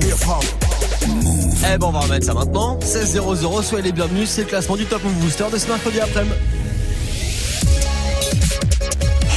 [0.00, 2.78] Eh ben on va remettre ça maintenant.
[2.80, 6.34] 16-0-0, soyez les bienvenus, c'est le classement du Top Move Booster de ce mercredi après-midi.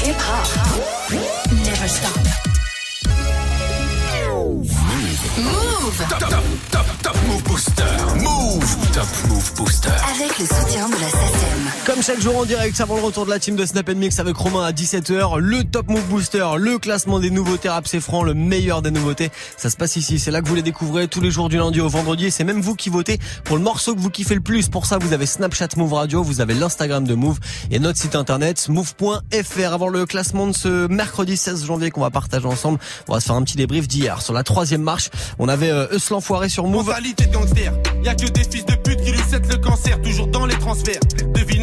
[0.05, 1.19] Hip hop.
[1.51, 2.19] Never stop.
[5.37, 6.07] Move.
[6.09, 7.83] Top, top, top, top Move Booster.
[8.19, 8.77] Move.
[8.93, 9.89] Top Move Booster.
[9.89, 11.20] Avec le soutien de la.
[11.83, 14.35] Comme chaque jour en direct avant le retour de la team de Snap Mix avec
[14.35, 18.35] Romain à 17h, le Top Move Booster, le classement des nouveautés rap c'est franc, le
[18.35, 19.31] meilleur des nouveautés.
[19.57, 21.81] Ça se passe ici, c'est là que vous les découvrez tous les jours du lundi
[21.81, 24.69] au vendredi c'est même vous qui votez pour le morceau que vous kiffez le plus.
[24.69, 27.39] Pour ça, vous avez Snapchat Move Radio, vous avez l'Instagram de Move
[27.71, 29.73] et notre site internet move.fr.
[29.73, 32.77] Avant le classement de ce mercredi 16 janvier qu'on va partager ensemble,
[33.07, 34.21] on va se faire un petit débrief d'hier.
[34.21, 36.91] Sur la troisième marche, on avait euh, Eus l'enfoiré sur Move.
[36.91, 36.99] A
[38.15, 39.19] que des fils de pute qui lui
[39.49, 40.99] le cancer, toujours dans les transferts.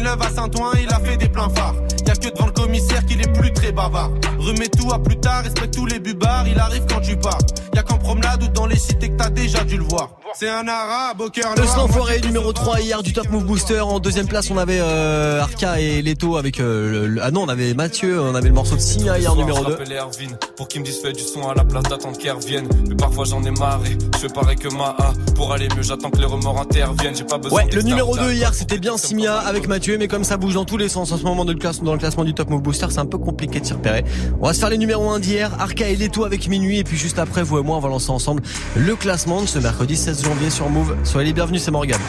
[0.09, 1.75] À Saint-Ouen, il a fait des pleins phares.
[2.05, 4.09] Y a que devant le commissaire qu'il est plus très bavard.
[4.39, 7.37] Remets tout à plus tard, respecte tous les bubards, il arrive quand tu pars.
[7.75, 10.09] Y a qu'en promenade ou dans les cités que t'as déjà dû le voir.
[10.33, 11.77] C'est un arabe au cœur noir.
[11.77, 13.79] l'enfoiré numéro 3 hier du Top Move Booster.
[13.81, 17.43] En deuxième place, on avait euh, Arca et Leto avec euh, le- le- ah non,
[17.43, 19.71] on avait Mathieu, on avait le morceau de Sia hier numéro 2.
[19.71, 22.67] J'appelle Erwin pour qu'il me dise fais du son à la place d'attendre qu'elle revienne.
[22.87, 25.13] Mais parfois j'en ai marré, je fais pareil que ma A.
[25.35, 27.15] Pour aller mieux, j'attends que les remords interviennent.
[27.15, 28.35] J'ai pas besoin Ouais, le numéro 2 d'attente.
[28.35, 31.17] hier, c'était bien Simia avec Mathieu, mais comme ça bouge dans tous les sens en
[31.17, 33.17] ce moment dans le classement, dans le classement du Top Move Booster, c'est un peu
[33.17, 34.05] compliqué de s'y repérer.
[34.41, 36.97] On va se faire les numéros 1 d'hier, Arca et Leto avec minuit, et puis
[36.97, 38.41] juste après, vous et moi, on va lancer ensemble
[38.77, 40.95] le classement de ce mercredi 16 janvier sur Move.
[41.03, 41.99] Soyez les bienvenus, c'est Morgan.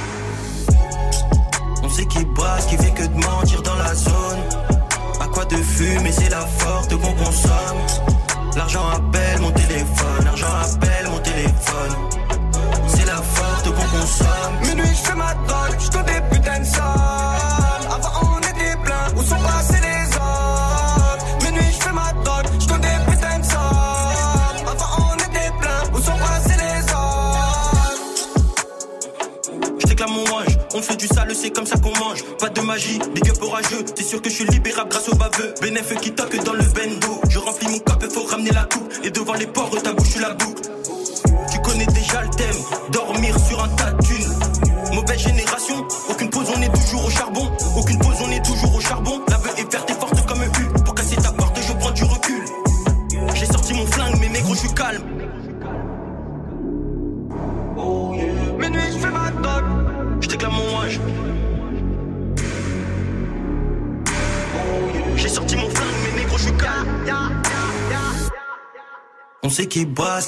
[1.82, 4.38] On sait qui brasse, qui fait que de mentir dans la zone.
[5.20, 7.78] À quoi de fumer, c'est la forte qu'on consomme.
[8.56, 11.96] L'argent appelle mon téléphone, l'argent appelle mon téléphone.
[12.86, 14.68] C'est la forte qu'on consomme.
[14.68, 16.19] Minuit, je fais ma drogue, je
[32.70, 33.82] magie, big up orageux.
[33.96, 35.54] T'es sûr que je suis libérable grâce au baveux.
[35.60, 37.20] Bénéf qui toque dans le bendo.
[37.28, 38.92] Je remplis mon cap, faut ramener la coupe.
[39.02, 39.70] Et devant les porcs,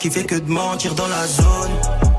[0.02, 2.11] qui fait que de mentir dans la zone.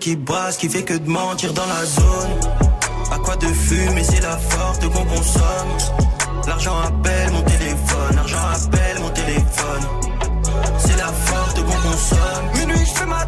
[0.00, 2.40] Qui brasse, qui fait que de mentir dans la zone.
[3.10, 5.76] À quoi de fumer, c'est la forte qu'on consomme.
[6.46, 9.82] L'argent appelle mon téléphone, l'argent appelle mon téléphone.
[10.78, 12.46] C'est la forte qu'on consomme.
[12.54, 13.26] Minuit, je fais ma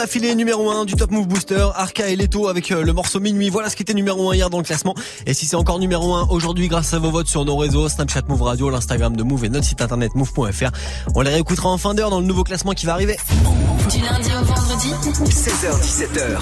[0.00, 3.50] d'affilée numéro 1 du Top Move Booster, Arca et Leto avec euh, le morceau Minuit.
[3.50, 4.94] Voilà ce qui était numéro 1 hier dans le classement.
[5.26, 8.22] Et si c'est encore numéro 1 aujourd'hui grâce à vos votes sur nos réseaux, Snapchat
[8.26, 10.70] Move Radio, l'Instagram de Move et notre site internet move.fr,
[11.14, 13.18] on les réécoutera en fin d'heure dans le nouveau classement qui va arriver.
[13.90, 14.88] Du lundi au vendredi.
[15.28, 16.38] 16h17h.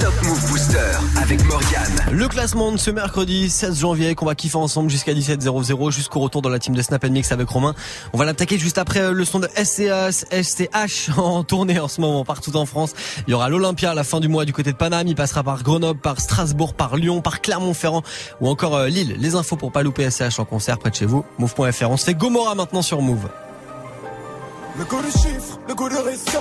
[0.00, 0.78] Top Move Booster
[1.22, 2.10] avec Morgane.
[2.12, 6.42] Le classement de ce mercredi 16 janvier qu'on va kiffer ensemble jusqu'à 17h00 jusqu'au retour
[6.42, 7.74] dans la team de Snap Mix avec Romain.
[8.12, 12.00] On va l'attaquer juste après euh, le son de SCH, SCH en tournée en ce
[12.00, 12.94] moment partout en France.
[13.28, 15.06] Il y aura l'Olympia à la fin du mois du côté de Paname.
[15.06, 18.02] Il passera par Grenoble, par Strasbourg, par Lyon, par Clermont-Ferrand
[18.40, 19.14] ou encore euh, Lille.
[19.20, 21.24] Les infos pour pas louper SCH en concert près de chez vous.
[21.38, 21.88] Move.fr.
[21.88, 23.28] On se fait Gomorra maintenant sur Move.
[24.76, 26.36] Le goût du chiffre, le goût du risque.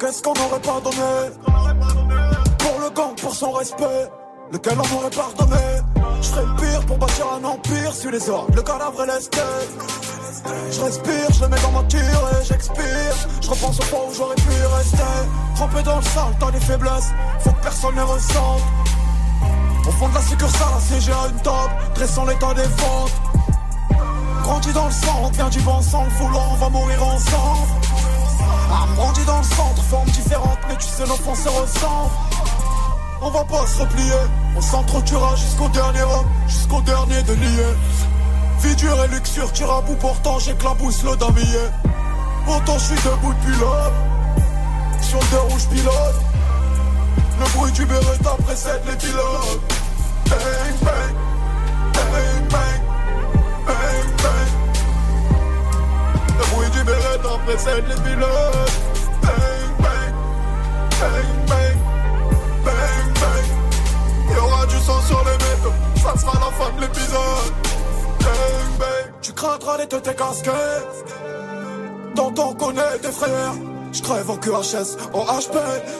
[0.00, 1.30] Qu'est-ce qu'on n'aurait pas donné?
[2.58, 4.10] Pour le gang, pour son respect,
[4.52, 5.62] lequel on aurait pardonné
[6.20, 9.70] Je ferais le pire pour bâtir un empire sur les ordres, le cadavre et l'esthète.
[10.70, 13.14] Je respire, je le mets dans ma tire et j'expire.
[13.42, 14.98] Je repense au point où j'aurais pu rester.
[15.56, 17.10] Trempé dans le sale, t'as des faiblesses,
[17.40, 18.62] faut que personne les ressente.
[19.86, 23.12] Au fond de la succursale, assiégé à une table, dressant l'état des ventes.
[24.42, 24.92] Grandi dans le
[25.22, 27.68] on vient du bon sang, voulant, on va mourir ensemble.
[28.70, 32.27] Ah, grandi dans le centre, forme différente, mais tu sais, fonds se ressemblent.
[33.20, 34.12] On va pas se replier,
[34.56, 37.74] on s'entretuera jusqu'au dernier homme, jusqu'au dernier de lier.
[38.60, 41.66] Vie dure et luxure, tire à pourtant j'éclabousse le damier.
[42.44, 43.94] Pourtant je suis debout depuis l'homme,
[45.00, 46.20] sur le rouge pilote.
[47.40, 49.60] Le bruit du Beretta précède les pilotes.
[50.28, 50.38] Bang,
[50.82, 51.14] bang,
[51.94, 52.80] bang, bang,
[53.66, 54.50] bang, bang.
[56.38, 58.72] Le bruit du Beretta précède les pilotes.
[59.22, 60.12] Bang, bang,
[61.00, 61.57] bang, bang,
[65.08, 67.52] sur les métaux, ça sera la fin de l'épisode.
[69.22, 71.04] Tu craindras les têtes tes casquettes.
[72.14, 73.54] T'entends connaître tes frères.
[73.92, 75.56] Je crève en QHS, en HP,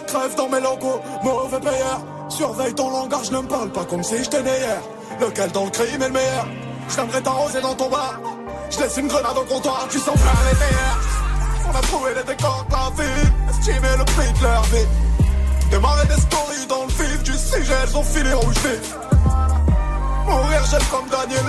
[0.06, 2.00] crève dans mes logos, mauvais payeur.
[2.28, 4.80] Surveille ton langage, ne me parle pas comme si j'étais né hier.
[5.20, 6.46] Lequel dans le crime est le meilleur?
[6.94, 8.20] J'aimerais t'arroser dans ton bar.
[8.70, 10.98] Je laisse une grenade au comptoir, tu sens plein les terres.
[11.66, 15.07] On a trouvé les décors de la vie, estimé le prix de leur vie.
[15.70, 18.96] Démarrer des stories dans le vif du sujet, elles ont filé rouge vif.
[20.26, 21.44] Mourir j'aime comme Daniel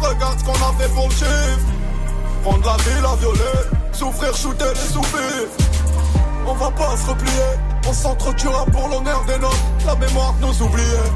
[0.00, 1.68] Regarde ce qu'on a fait pour le chiffre.
[2.44, 3.58] Prendre la ville à violer,
[3.92, 5.02] souffrir, shooter les sous
[6.46, 7.50] On va pas se replier,
[7.88, 11.10] on s'entretuera pour l'honneur des nôtres, la mémoire de nos oubliés.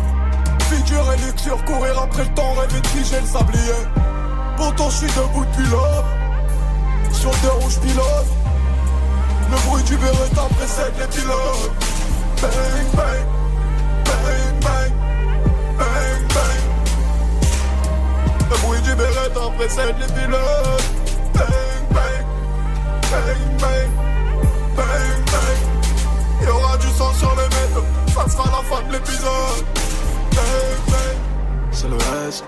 [0.71, 3.81] Figure et luxure, courir après le temps, rêver de figer le sablier.
[4.57, 8.42] Pourtant je suis debout depuis l'aube, sur deux rouges pilotes.
[9.50, 11.73] Le bruit du Beretta précède les pilotes.
[12.41, 12.50] Bang,
[12.97, 13.25] bang,
[14.05, 14.93] bang, bang,
[15.79, 16.62] bang, bang.
[18.50, 20.85] Le bruit du Beretta précède les pilotes.
[21.35, 21.47] Bang,
[21.91, 22.25] bang,
[23.11, 23.91] bang, bang,
[24.77, 25.61] bang, bang.
[26.81, 29.65] Du sang sur les métaux, ça sera la fin de l'épisode.
[30.35, 31.19] Bang, bang.
[31.71, 31.99] C'est le
[32.29, 32.43] S.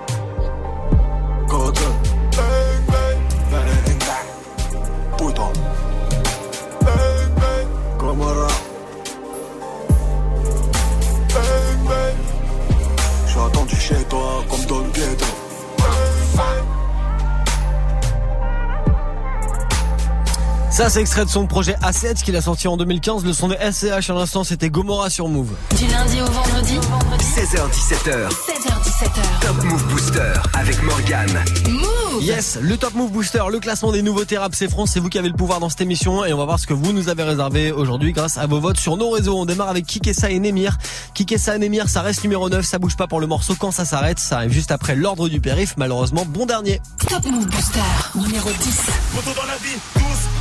[20.85, 23.25] Ça, c'est extrait de son projet A7 qu'il a sorti en 2015.
[23.25, 25.55] Le son de SCH à l'instant, c'était Gomorrah sur Move.
[25.79, 26.79] Du lundi au vendredi.
[27.21, 28.29] 16h17h.
[28.29, 29.41] 16h17h.
[29.41, 31.43] Top Move Booster avec Morgane.
[31.71, 32.23] Move.
[32.23, 35.19] Yes, le Top Move Booster, le classement des nouveautés rap c'est France, c'est vous qui
[35.19, 37.23] avez le pouvoir dans cette émission et on va voir ce que vous nous avez
[37.23, 39.39] réservé aujourd'hui grâce à vos votes sur nos réseaux.
[39.39, 40.77] On démarre avec Kikessa et Nemir.
[41.15, 43.87] Kikessa et Nemir, ça reste numéro 9, ça bouge pas pour le morceau quand ça
[43.87, 46.83] s'arrête, ça arrive juste après l'ordre du périph, malheureusement bon dernier.
[47.09, 47.81] Top Move Booster.
[48.15, 48.71] Numéro 10.
[49.15, 50.34] Photo dans la vie, tous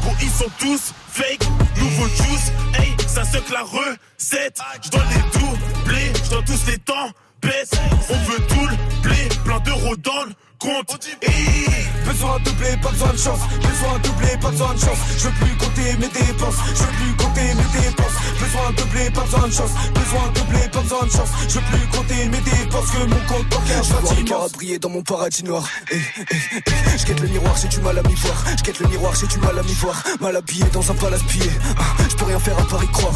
[0.00, 5.38] gros ils sont tous fake, nouveau juice, hey, ça se la recette, je dois les
[5.38, 7.70] doubler, je dois tous les temps, baisse,
[8.08, 11.66] on veut tout le blé, plein d'euros dans le compte, hey.
[12.06, 13.40] Besoin de doubler, pas besoin de chance.
[13.56, 14.98] Besoin de doubler, pas besoin de chance.
[15.18, 16.56] Je veux plus compter mes dépenses.
[16.74, 18.16] Je veux plus compter mes dépenses.
[18.40, 19.70] Besoin de doubler, pas besoin de chance.
[19.94, 21.30] Besoin de doubler, pas besoin de chance.
[21.48, 24.52] Je veux plus compter mes dépenses que mon compte bancaire soit immense.
[24.52, 25.64] briller dans mon paradis noir.
[25.90, 26.98] Eh, eh, eh.
[26.98, 28.44] Je quête le miroir, j'ai du mal à m'y voir.
[28.56, 30.02] Je quête le miroir, j'ai du mal à m'y voir.
[30.20, 31.50] Mal habillé dans un palace pillé.
[31.78, 33.14] Ah, Je peux rien faire à part y croire.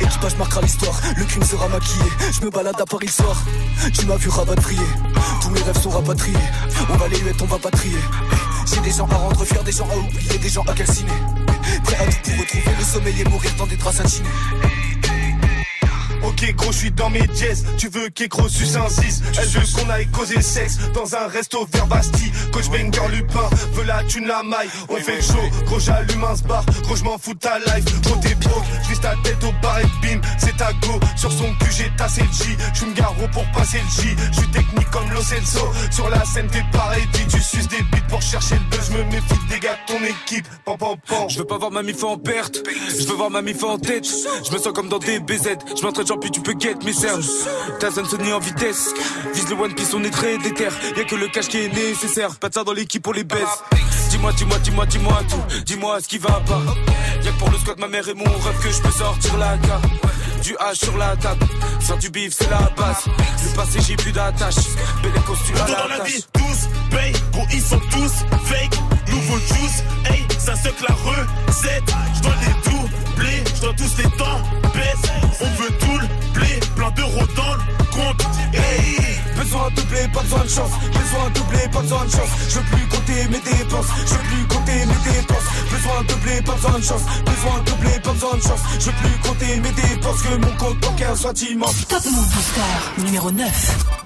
[0.00, 1.00] Équipage marquera l'histoire.
[1.16, 2.04] Le crime sera maquillé.
[2.32, 3.36] Je me balade à Paris le soir.
[3.92, 4.88] Tu m'as vu rapatrier.
[5.42, 6.36] Tous mes rêves sont rapatriés.
[6.90, 7.98] On va les huettes, on va pas trier.
[7.98, 11.12] Eh, J'ai des gens à rendre fiers, des gens à oublier, des gens à calciner.
[11.84, 14.28] Prêt à tout pour retrouver le sommeil et mourir dans des draps satinés.
[16.40, 17.64] Je suis dans mes dièses.
[17.78, 21.66] Tu veux qu'Écro suce un 6 Elle veut qu'on aille causer sexe dans un resto
[21.72, 22.30] vers Bastille.
[22.52, 24.68] Coach Banger Lupin veut la thune la maille.
[24.88, 26.64] On fait show, gros j'allume un bar.
[26.82, 27.84] Gros je m'en fous de ta life.
[28.02, 30.20] Gros t'es broke, j'vise ta tête au bar et bim.
[30.38, 31.00] C'est ta go.
[31.16, 32.56] Sur son cul j'ai tassé le J.
[32.74, 34.16] J'suis une garrot pour passer le J.
[34.30, 35.72] J'suis technique comme Lo Celso.
[35.90, 38.90] Sur la scène t'es pareil, tu suces des bites pour chercher le buzz.
[38.90, 40.46] Me méfie des gars de ton équipe.
[40.64, 41.28] Pan, pan, pan.
[41.28, 44.06] Je veux pas voir ma mif en perte, je veux voir ma mif en tête.
[44.06, 47.22] Je me sens comme dans des BZ, je m'entraîne genre tu peux get mes cernes.
[47.80, 48.92] Ta zone Sony en vitesse,
[49.34, 50.68] vise le one piece, on est très déter.
[50.96, 53.62] Y'a que le cash qui est nécessaire, pas de ça dans l'équipe pour les baisse.
[54.10, 56.62] Dis-moi, dis-moi, dis-moi, dis-moi tout, dis-moi ce qui va pas.
[57.22, 59.56] Y'a que pour le squat ma mère et mon rêve que je peux sortir la
[59.58, 59.84] carte.
[60.42, 61.44] Du H sur la table,
[61.80, 63.04] faire du bif c'est la base.
[63.06, 64.54] Le passé j'ai plus d'attache,
[65.02, 68.12] belle costume à la la vie, tous paye, gros ils sont tous
[68.46, 68.78] fake.
[69.08, 71.92] Nouveau juice, hey, ça se la recette.
[72.14, 72.77] Je dois les doubler,
[73.58, 74.40] je dois tous les temps
[74.74, 75.12] baisse.
[75.40, 78.26] On veut tout le blé, plein d'euros dans le compte.
[78.54, 80.70] Hey, Besoin de doubler, pas besoin de chance.
[80.92, 82.30] Besoin de doubler, pas besoin de chance.
[82.48, 83.86] Je veux plus compter mes dépenses.
[84.06, 85.48] Je veux plus compter mes dépenses.
[85.70, 87.02] Besoin de doubler, pas besoin de chance.
[87.24, 88.60] Besoin de doubler, pas besoin de chance.
[88.78, 90.22] Je veux plus compter mes dépenses.
[90.22, 91.86] Que mon compte bancaire soit immense.
[91.88, 93.98] Top Move Booster numéro 9.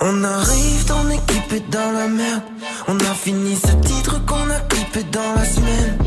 [0.00, 2.42] On arrive équipe est dans la merde.
[2.88, 5.98] On a fini ce titre qu'on a clippé dans la semaine.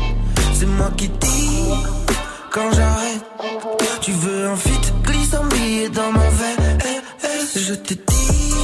[0.52, 1.72] C'est moi qui dis
[2.50, 3.24] quand j'arrête.
[4.00, 6.78] Tu veux un fit, glisse un billet dans ma veine.
[6.84, 8.54] Eh, eh, je te dis,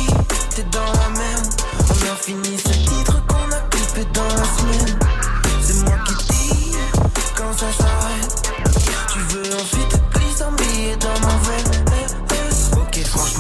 [0.55, 1.47] t'es dans la merde.
[1.91, 3.14] On a fini ce titre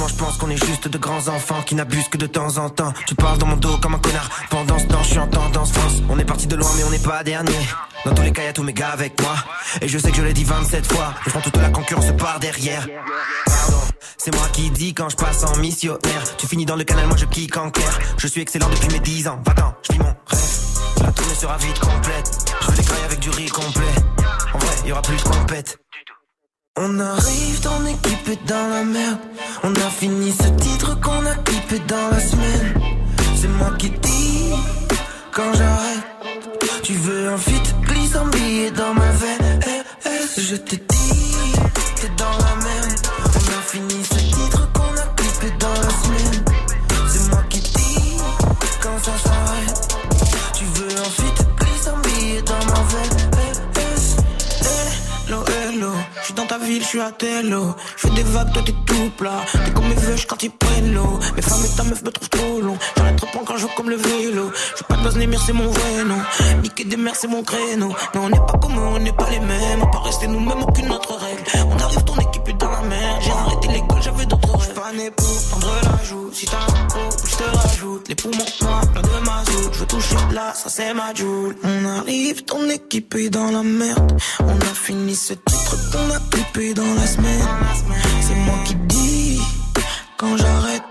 [0.07, 2.93] Je pense qu'on est juste de grands enfants qui n'abusent que de temps en temps.
[3.07, 4.29] Tu parles dans mon dos comme un connard.
[4.51, 6.03] Pendant ce temps, je suis en tendance France.
[6.09, 7.53] On est parti de loin, mais on n'est pas dernier.
[8.05, 9.35] Dans tous les cas, y a tous mes gars avec moi.
[9.81, 11.15] Et je sais que je l'ai dit 27 fois.
[11.25, 12.87] Je prends toute la concurrence par derrière.
[13.47, 13.81] Pardon,
[14.19, 16.37] c'est moi qui dis quand je passe en missionnaire.
[16.37, 17.99] Tu finis dans le canal, moi je kick en clair.
[18.19, 19.41] Je suis excellent depuis mes 10 ans.
[19.45, 20.39] Va-t'en, je vis mon rêve.
[21.03, 22.55] La tournée sera vite complète.
[22.61, 23.95] Je des grailles avec du riz complet.
[24.53, 25.79] En vrai, y aura plus de compète.
[26.77, 29.19] On arrive, ton équipe est dans la merde.
[29.63, 32.75] On a fini ce titre qu'on a clippé dans la semaine.
[33.37, 34.51] C'est moi qui dis
[35.31, 36.05] quand j'arrête.
[36.83, 39.61] Tu veux un fit, glisse un billet dans ma veine.
[39.69, 41.24] Eh, eh, je te dis,
[56.67, 57.75] je suis à Tello.
[57.97, 59.41] Je fais des vagues, toi t'es tout plat.
[59.53, 61.19] T'es comme mes veuches quand ils prennent l'eau.
[61.37, 62.77] Mes femmes et ta meuf me trouvent trop long.
[62.97, 64.45] J'arrête prendre quand je comme le vélo.
[64.47, 66.19] Veux pas de buzz, Némir, c'est mon vrai nom.
[66.63, 67.95] Niquer des mers, c'est mon créneau.
[68.15, 69.83] Non, on n'est pas comme eux, on n'est pas les mêmes.
[69.83, 71.43] On peut rester nous-mêmes, aucune autre règle.
[71.69, 73.19] On arrive, ton équipe est dans la mer.
[73.21, 74.44] J'ai arrêté l'école, j'avais d'autres
[74.85, 74.93] rêves.
[74.93, 76.31] J'suis pas né pour tendre la joue.
[76.33, 78.09] Si t'as un gros, je te rajoute.
[78.09, 79.73] Les poumons noirs, plein de mazout.
[79.73, 81.57] Je veux toucher là, ça c'est ma joule.
[81.63, 84.19] On arrive, ton équipe est dans la merde.
[84.41, 87.47] On a fini ce titre qu'on a clippé dans la semaine.
[88.21, 89.41] C'est moi qui dis
[90.17, 90.83] quand j'arrête.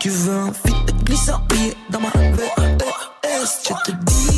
[0.00, 3.62] Tu veux un fit billet dans ma VS.
[3.68, 4.35] Je te dis,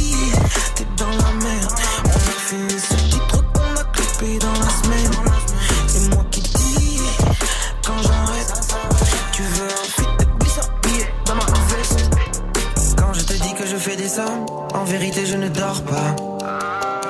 [14.74, 16.16] en vérité je ne dors pas.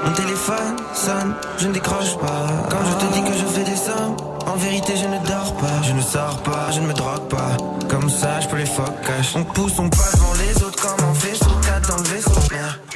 [0.05, 2.47] Mon téléphone sonne, je ne décroche pas.
[2.71, 5.83] Quand je te dis que je fais des sommes, en vérité je ne dors pas.
[5.83, 7.57] Je ne sors pas, je ne me drogue pas.
[7.89, 9.35] Comme ça, je peux les focus.
[9.37, 11.51] On pousse, on passe devant les autres comme en vaisseau.
[11.63, 12.31] 4 dans le vaisseau.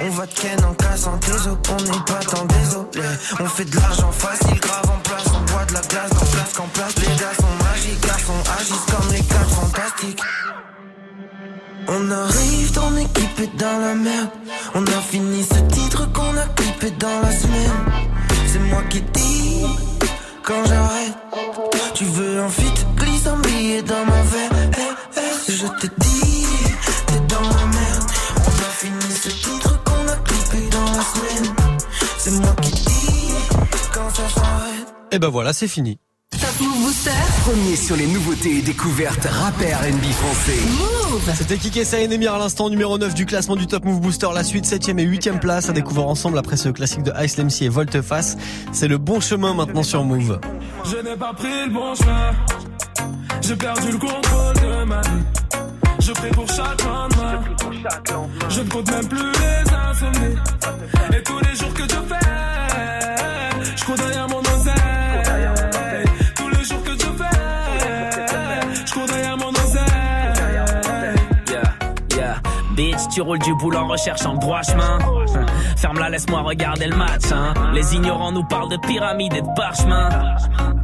[0.00, 1.58] On va de ken en cassant tes os.
[1.70, 3.08] On n'est pas tant désolé.
[3.40, 5.24] On fait de l'argent facile, grave en place.
[5.34, 6.94] On boit de la glace dans place qu'en place.
[6.96, 10.20] Les gars sont magiques, garçons agissent comme les quatre fantastiques.
[11.88, 14.30] On arrive, ton équipe est dans la merde.
[14.74, 17.70] On a fini ce titre qu'on a clippé dans la semaine.
[18.46, 19.64] C'est moi qui dis
[20.42, 21.16] quand j'arrête.
[21.94, 24.70] Tu veux un fit, glisse un billet dans ma veine.
[24.76, 26.46] Eh, eh, je te dis,
[27.06, 28.04] t'es dans la merde.
[28.36, 31.54] On a fini ce titre qu'on a clippé dans la semaine.
[32.18, 33.32] C'est moi qui dis
[33.92, 34.94] quand ça s'arrête.
[35.10, 35.98] Et ben voilà, c'est fini.
[36.40, 37.10] Top Move Booster
[37.44, 40.58] Premier sur les nouveautés et découvertes rappeurs NB français.
[40.78, 41.32] Move.
[41.36, 44.28] C'était Kike ça et Nemir à l'instant numéro 9 du classement du Top Move Booster.
[44.34, 47.62] La suite 7ème et 8ème place à découvrir ensemble après ce classique de Ice MC
[47.62, 48.36] et Volteface.
[48.72, 50.40] C'est le bon chemin maintenant sur Move.
[50.84, 52.30] Je n'ai pas pris le bon chemin.
[53.42, 55.08] J'ai perdu le contrôle de ma vie.
[56.00, 57.40] Je prie pour chaque lendemain.
[58.48, 60.36] Je ne compte même plus les insomnies.
[61.16, 64.41] Et tous les jours que je fais, Je cours derrière mon
[73.12, 74.98] tu roules du boulot en recherchant le droit chemin.
[75.76, 77.30] Ferme-la, laisse-moi regarder le match.
[77.32, 77.52] Hein.
[77.74, 80.08] Les ignorants nous parlent de pyramide et de parchemin.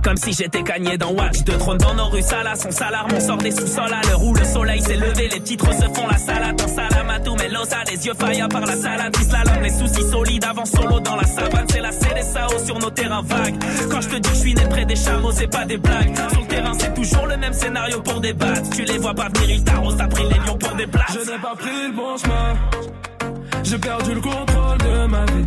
[0.03, 1.43] Comme si j'étais cagné dans Watch.
[1.45, 4.35] De trône dans nos rues, Salas, on s'alarme, on sort des sous-sols à l'heure où
[4.35, 5.29] le soleil s'est levé.
[5.29, 8.49] Les titres se font la salade, un salam à tout, mais l'osa, les yeux faillis
[8.49, 9.17] par la salade.
[9.17, 11.67] Slalom, les soucis solides avant solo dans la savane.
[11.69, 13.57] C'est la CDSAO sur nos terrains vagues.
[13.91, 16.15] Quand je te dis que je suis né près des chameaux, c'est pas des blagues.
[16.79, 18.71] C'est toujours le même scénario pour débattre.
[18.71, 21.13] Tu les vois pas venir, ils t'arrosent, t'as pris les lions pour des places.
[21.13, 22.55] Je n'ai pas pris le bon chemin.
[23.65, 25.47] J'ai perdu le contrôle de ma vie.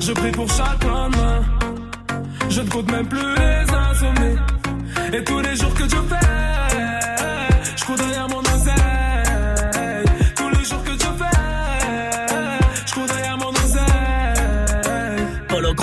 [0.00, 1.42] Je prie pour chaque lendemain.
[2.48, 4.38] Je ne compte même plus les insomnies.
[5.12, 6.26] Et tous les jours que je fais,
[7.76, 8.55] je cours derrière mon oseille.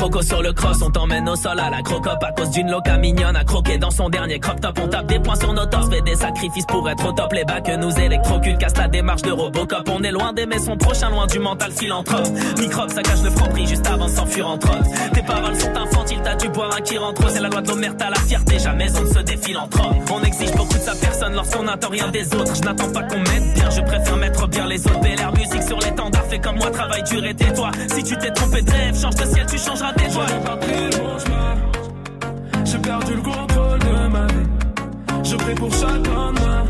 [0.04, 2.98] Croco sur le cross, on t'emmène au sol à la crocop à cause d'une loca
[2.98, 4.78] mignonne à croquer dans son dernier crop top.
[4.84, 7.32] On tape des points sur nos torses, fait des sacrifices pour être au top.
[7.32, 9.90] Les bacs nous électrocutent, casse la démarche de Robocop.
[9.90, 12.28] On est loin d'aimer son prochain, loin du mental philanthrope.
[12.60, 14.84] Microbe, ça cache le franc prix juste avant s'enfuir en trotte.
[15.14, 17.30] Tes paroles sont infantiles, t'as du boire un qui rentre.
[17.30, 19.90] C'est la loi de l'omerta, la fierté, jamais on ne se défile en trop.
[20.14, 22.56] On exige beaucoup de sa personne lorsqu'on n'attend rien des autres.
[22.56, 25.00] Je n'attends pas qu'on m'aide bien, je préfère mettre bien les autres.
[25.02, 27.72] L'air musique sur l'étendard, fais comme moi, travaille dur et tais-toi.
[27.96, 30.26] Si tu t'es trompé de rêve, change de ciel, tu changeras tes joies.
[30.28, 31.56] J'ai pas pris le bon chemin.
[32.66, 34.50] J'ai perdu le contrôle de ma vie.
[35.24, 36.64] Je prie pour chaque lendemain.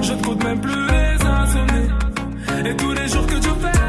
[0.00, 1.90] Je ne compte même plus les insomnies.
[2.64, 3.82] Et tous les jours que je fais,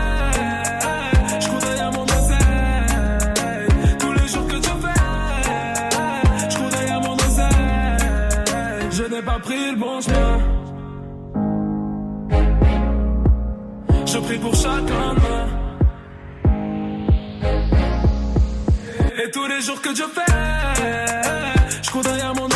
[1.42, 3.68] je cours derrière mon oseille.
[4.00, 8.88] Tous les jours que je fais, je cours derrière mon oseille.
[8.92, 10.40] Je n'ai pas pris le bon chemin.
[14.06, 15.63] Je prie pour chaque lendemain.
[19.24, 20.34] Et tous les jours que je fais,
[21.82, 22.53] je cours derrière mon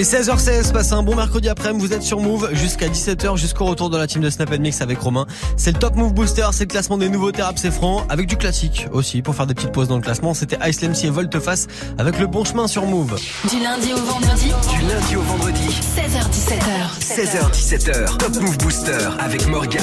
[0.00, 3.66] Il est 16h16, passez un bon mercredi après-midi, vous êtes sur Move jusqu'à 17h, jusqu'au
[3.66, 5.26] retour de la team de Snap Mix avec Romain.
[5.58, 8.38] C'est le Top Move Booster, c'est le classement des nouveaux thérapes, c'est franc, avec du
[8.38, 10.32] classique aussi, pour faire des petites pauses dans le classement.
[10.32, 11.66] C'était Ice MC et Volteface
[11.98, 13.14] avec le bon chemin sur Move.
[13.50, 14.54] Du lundi au vendredi.
[14.70, 15.68] Du lundi au vendredi.
[15.68, 16.98] 16h17h.
[16.98, 18.16] 16h17h.
[18.16, 19.82] Top Move Booster avec Morgan.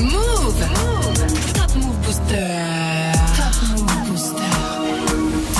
[0.00, 0.66] Move.
[1.54, 2.67] Top Move Booster.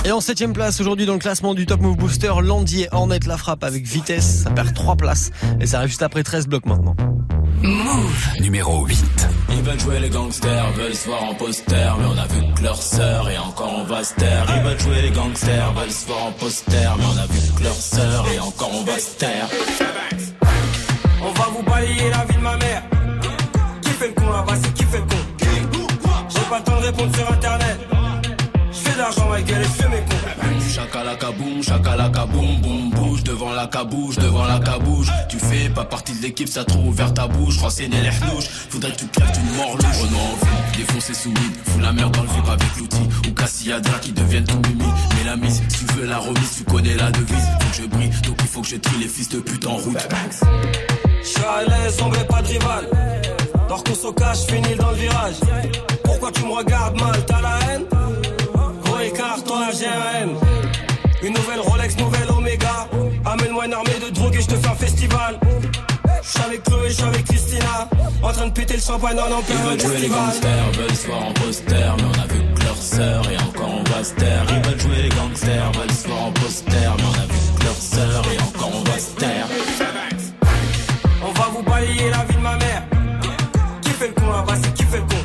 [0.08, 3.20] Et en septième place aujourd'hui dans le classement du Top Move Booster, Landy et Hornet
[3.26, 4.44] la frappe avec vitesse.
[4.44, 6.96] Ça perd 3 places et ça arrive juste après 13 blocs maintenant.
[7.60, 8.28] Move.
[8.40, 9.28] Numéro 8.
[9.50, 12.62] Ils veulent jouer les gangsters, veulent se voir en poster, mais on a vu que
[12.62, 14.46] leur sœur et encore on va se taire.
[14.56, 17.64] Ils veulent jouer les gangsters, veulent se voir en poster, mais on a vu que
[17.64, 19.46] leur sœur et encore on va se taire.
[21.20, 22.82] On va vous balayer la vie de ma mère.
[23.82, 25.16] Qui fait le con là-bas, c'est qui fait le con?
[26.30, 27.97] J'ai pas le temps de répondre sur internet.
[28.98, 30.74] De l'argent, ma gueule, et je fais mes cons.
[30.74, 35.06] Chakalaka boum, chakalaka boum, boum, bouge devant la cabouche, devant la cabouche.
[35.28, 37.58] Tu fais pas partie de l'équipe, ça trop ouvert ta bouche.
[37.58, 39.98] Crois c'est les louches, faudrait que tu crèves d'une mort louche.
[40.02, 43.08] Oh non, envie, défoncer sous mine, fous la merde dans le vip avec l'outil.
[43.28, 44.90] Ou Cassiadra qui deviennent ton mimi.
[45.16, 47.48] Mais la mise, si tu veux la remise, tu connais la devise.
[47.60, 49.76] Faut que je brille, donc il faut que je trie les fils de pute en
[49.76, 50.08] route.
[51.22, 52.88] Je suis à l'aise, pas de rival.
[53.68, 55.36] Dors qu'on se cache, finis dans le virage.
[56.02, 57.57] Pourquoi tu me regardes mal, t'as la
[61.22, 62.88] Une nouvelle Rolex, nouvelle Omega.
[63.26, 65.38] Amène-moi une armée de drogue et je te fais un festival.
[66.22, 67.86] Je suis avec Chloé, je suis avec Christina.
[68.22, 70.96] En train de péter le champagne en en Ils plein veulent jouer les gangsters, veulent
[70.96, 74.04] se voir en poster, mais on a vu que leur sœur et encore on va
[74.04, 74.46] se taire.
[74.48, 77.64] Ils veulent jouer les gangsters, veulent se voir en poster, mais on a vu que
[77.64, 79.46] leur sœur et encore on va se taire.
[81.22, 82.84] On va vous balayer la vie de ma mère.
[83.82, 85.16] Qui fait le con là-bas, c'est qui fait le con?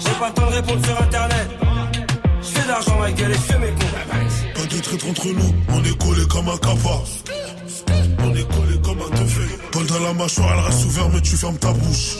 [0.00, 1.37] J'ai pas le temps de répondre sur internet.
[2.98, 4.54] Je fais de l'argent, ma gueule, et je fais mes cons.
[4.54, 7.02] Pas de traître entre nous, on est collé comme un capa.
[8.20, 9.42] On est collé comme un teufé.
[9.72, 12.16] Paul dans la mâchoire, elle reste ouverte, mais tu fermes ta bouche.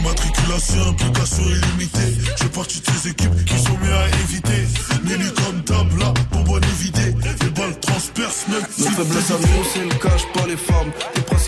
[0.00, 2.20] Immatriculation, implication illimitée.
[2.36, 4.66] Je fais partie de ces équipes qui sont mieux à éviter.
[5.04, 7.14] Nelly comme table, là, bonbonne évidée.
[7.42, 10.92] Les balles transpercent, même si La faiblesse à nous, c'est le cache pas les femmes.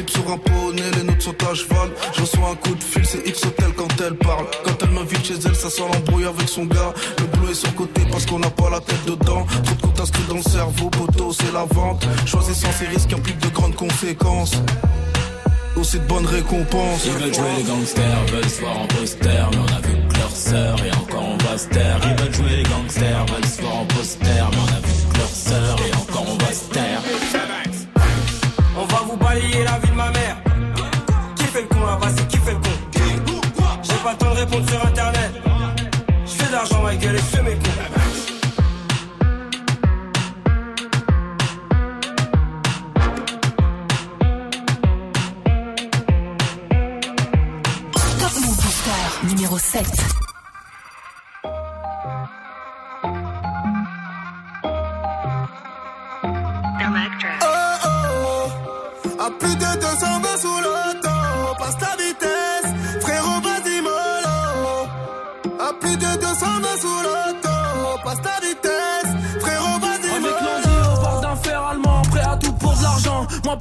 [0.02, 1.90] Principes sont un poney, les notes sont à cheval.
[2.14, 4.46] Je reçois un coup de fil, c'est X Hotel quand elle parle.
[4.64, 6.92] Quand elle m'invite chez elle, ça sent l'embrouille avec son gars.
[7.18, 9.46] Le boulot est sur côté parce qu'on n'a pas la tête dedans.
[9.64, 12.04] Trop de comptes inscrits dans le cerveau, poteau, c'est la vente.
[12.26, 14.52] Choisissant ces risques implique de grandes conséquences.
[15.76, 17.04] aussi de bonnes récompenses.
[17.06, 20.18] Ils veulent jouer les gangsters, veulent se voir en poster, mais on a vu que
[20.18, 22.00] leur sœur et encore on va se taire.
[22.02, 25.18] Ils veulent jouer les gangsters, veulent se voir en poster, mais on a vu que
[25.18, 26.91] leur sœur et encore on va se taire.
[34.16, 35.32] Pas le de répondre sur internet.
[36.24, 37.56] Je fais de l'argent, ma gueule, et je fais mes
[48.62, 50.21] Booster numéro 7.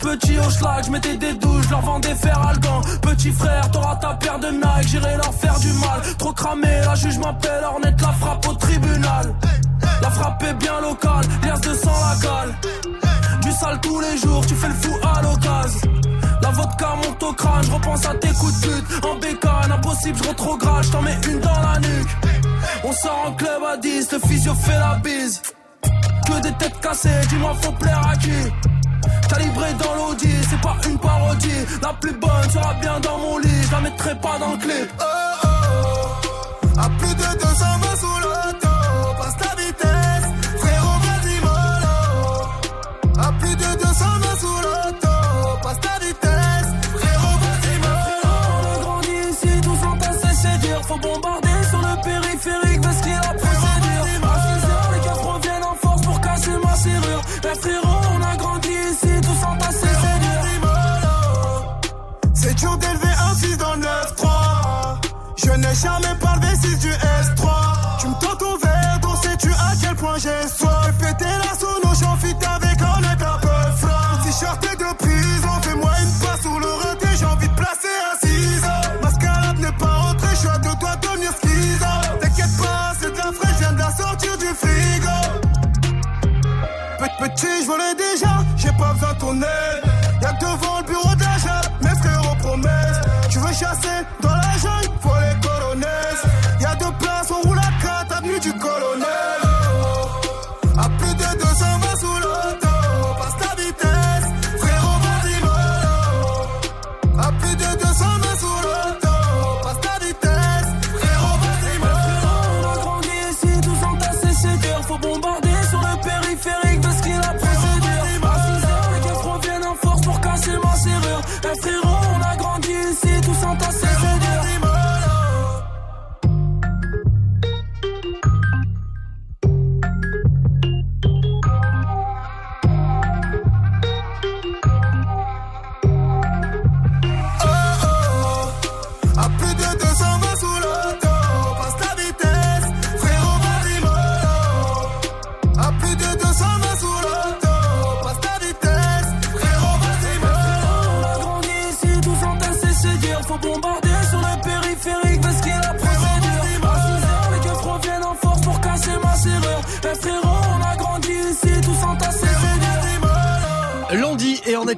[0.02, 2.82] Petit au schlag, je mettais des douches, leur vendais fer algan.
[3.02, 6.02] Petit frère, t'auras ta paire de Nike, j'irai leur faire du mal.
[6.18, 9.34] Trop cramé, la juge m'appelle, Ornette la frappe au tribunal.
[10.02, 12.56] La frappe est bien locale, lias de sang la cale.
[13.42, 15.92] Du sale tous les jours, tu fais le fou à l'occasion.
[16.42, 19.06] La vodka monte au crâne, je repense à tes coups de pute.
[19.06, 22.10] En bécane, impossible, je retrograde, je t'en mets une dans la nuque.
[22.84, 25.42] On sort en club à 10, le physio fait la bise.
[26.26, 28.81] Que des têtes cassées, dis-moi faut plaire à qui?
[29.30, 31.66] Calibré dans l'audi, c'est pas une parodie.
[31.82, 34.90] La plus bonne sera bien dans mon lit, je la mettrai pas dans le clip.
[35.00, 35.04] Oh
[35.44, 38.01] oh, à plus de 220
[65.82, 66.11] Je n'ai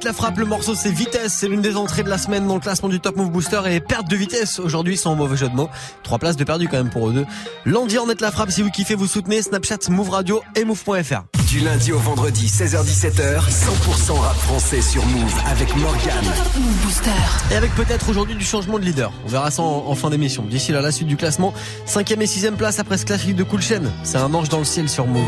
[0.04, 2.60] la frappe, le morceau c'est Vitesse, c'est l'une des entrées de la semaine dans le
[2.60, 5.70] classement du Top Move Booster et perte de vitesse aujourd'hui sans mauvais jeu de mots.
[6.02, 7.26] Trois places de perdu quand même pour eux deux.
[7.64, 11.22] Lundi Ornette la frappe, si vous kiffez, vous soutenez Snapchat, Move Radio et Move.fr.
[11.48, 16.24] Du lundi au vendredi, 16h17h, 100% rap français sur Move avec Morgan.
[16.56, 17.10] Move Booster.
[17.52, 19.12] Et avec peut-être aujourd'hui du changement de leader.
[19.24, 20.42] On verra ça en, en fin d'émission.
[20.44, 21.54] D'ici là, la suite du classement.
[21.86, 23.82] Cinquième et sixième place après ce classique de Cool Chain.
[24.02, 25.22] C'est un ange dans le ciel sur Move.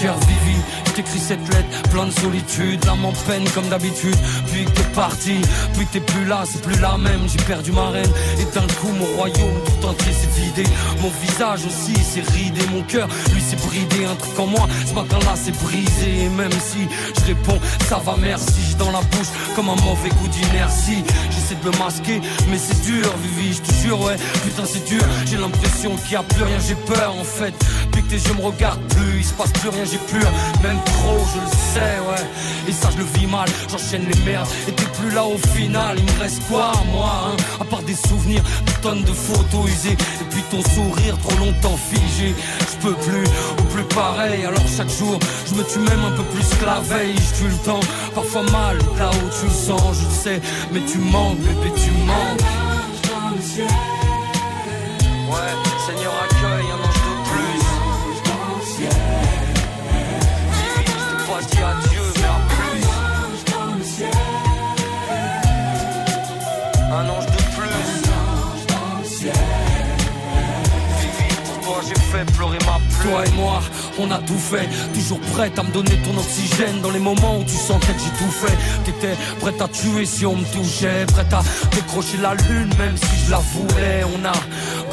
[0.00, 4.16] Cher Vivi, je t'écris cette lettre, plein de solitude, l'âme en peine comme d'habitude.
[4.50, 5.40] Puis que t'es parti,
[5.74, 7.20] puis que t'es plus là, c'est plus la même.
[7.26, 9.60] J'ai perdu ma reine, et d'un coup mon royaume
[11.00, 14.04] Mon visage aussi s'est ridé, mon cœur lui s'est bridé.
[14.04, 16.24] Un truc en moi, ce matin-là c'est brisé.
[16.24, 16.86] Et même si
[17.18, 21.02] je réponds, ça va merci, j'ai dans la bouche comme un mauvais goût d'inertie.
[21.30, 25.02] J'essaie de me masquer, mais c'est dur, Vivi, je te jure, ouais, putain c'est dur.
[25.26, 27.54] J'ai l'impression qu'il y a plus rien, j'ai peur en fait.
[27.86, 30.24] Depuis que tes yeux me regardent plus, il se passe plus rien, j'ai plus
[30.62, 32.26] même trop, je le sais, ouais.
[32.68, 34.48] Et ça, je le vis mal, j'enchaîne les merdes.
[34.68, 37.36] Et t'es plus là au final, il me reste quoi, moi, hein?
[37.60, 42.34] À part des souvenirs, des tonnes de photos Et puis ton sourire, trop longtemps figé.
[42.60, 43.24] Je peux plus,
[43.58, 44.44] ou plus pareil.
[44.44, 47.14] Alors chaque jour, je me tue même un peu plus que la veille.
[47.16, 47.80] Je tue le temps,
[48.14, 50.40] parfois mal, là où tu le sens, je le sais.
[50.72, 52.42] Mais tu manques, bébé, tu manques.
[73.12, 73.60] Toi et moi,
[73.98, 74.66] on a tout fait.
[74.94, 78.24] Toujours prête à me donner ton oxygène dans les moments où tu sentais que j'ai
[78.24, 78.56] tout fait.
[78.84, 81.04] T'étais prête à tuer si on me touchait.
[81.12, 81.42] Prête à
[81.74, 84.02] décrocher la lune même si je la voulais.
[84.16, 84.32] On a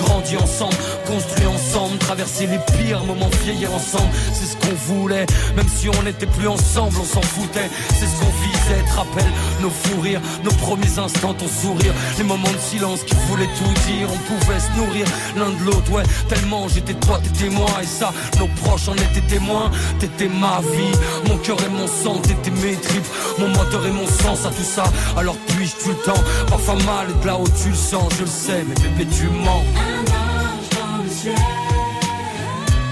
[0.05, 4.09] grandi ensemble, construit ensemble, traversé les pires moments, vieillir ensemble.
[4.33, 5.25] C'est ce qu'on voulait.
[5.55, 7.69] Même si on n'était plus ensemble, on s'en foutait.
[7.89, 8.83] C'est ce qu'on visait.
[8.87, 9.31] Te rappelle
[9.61, 11.93] nos fous rires, nos premiers instants, ton sourire.
[12.17, 14.07] Les moments de silence qui voulaient tout dire.
[14.11, 15.91] On pouvait se nourrir l'un de l'autre.
[15.91, 17.69] Ouais, tellement j'étais toi, t'étais moi.
[17.81, 19.71] Et ça, nos proches en étaient témoins.
[19.99, 22.19] T'étais ma vie, mon cœur et mon sang.
[22.21, 23.07] T'étais mes tripes,
[23.37, 24.83] mon moteur et mon sens à tout ça.
[25.17, 28.27] Alors puis-je tout le temps, parfois mal de là où tu le sens, je le
[28.27, 28.65] sais.
[28.67, 29.63] Mais bébé, tu mens.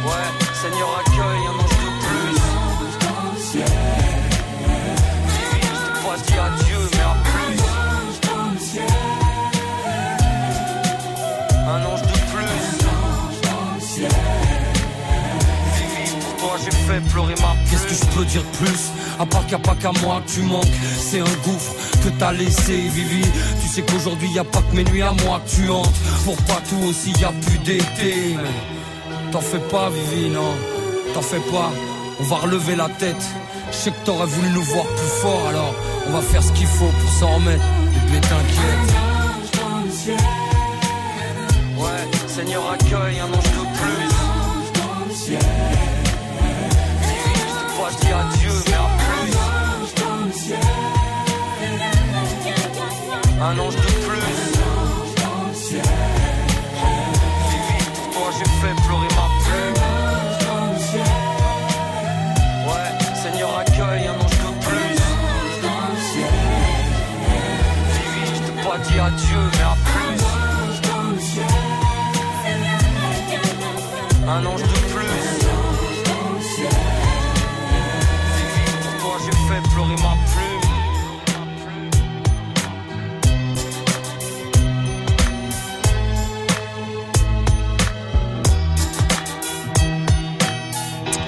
[0.05, 0.27] Ouais,
[0.61, 2.37] Seigneur accueille un ange de plus.
[5.33, 7.57] Vivi, je t'ai pas dit adieu, mais à plus.
[11.67, 12.57] Un ange de plus.
[15.75, 18.83] Vivi, pour toi j'ai fait pleurer ma Qu'est-ce que je peux dire de plus?
[19.19, 20.65] À part qu'il n'y a pas qu'à moi que tu manques
[20.99, 23.23] C'est un gouffre que t'as laissé Vivi.
[23.61, 25.93] Tu sais qu'aujourd'hui y a pas que mes nuits à moi que tu hantes.
[26.25, 30.53] Pour pas tout aussi y a plus d'été Mais T'en fais pas Vivi non.
[31.13, 31.71] T'en fais pas.
[32.19, 33.23] On va relever la tête.
[33.71, 35.75] Je sais que t'aurais voulu nous voir plus fort Alors
[36.07, 37.63] on va faire ce qu'il faut pour s'en remettre.
[37.93, 38.93] Bébé t'inquiète.
[41.77, 44.07] Ouais Seigneur accueille un ange de plus.
[47.77, 49.33] Pas dit adieu, mais à plus.
[53.39, 54.27] Un ange de plus.
[55.69, 55.81] Vivi,
[57.93, 59.77] pour toi j'ai fait pleurer ma plume.
[62.67, 64.97] Ouais, Seigneur accueille un ange de plus.
[67.93, 70.19] Vivi, je t'ai pas dit adieu, mais à plus.
[74.27, 75.25] Un ange de plus.
[78.81, 80.26] Pour toi j'ai fait pleurer ma plume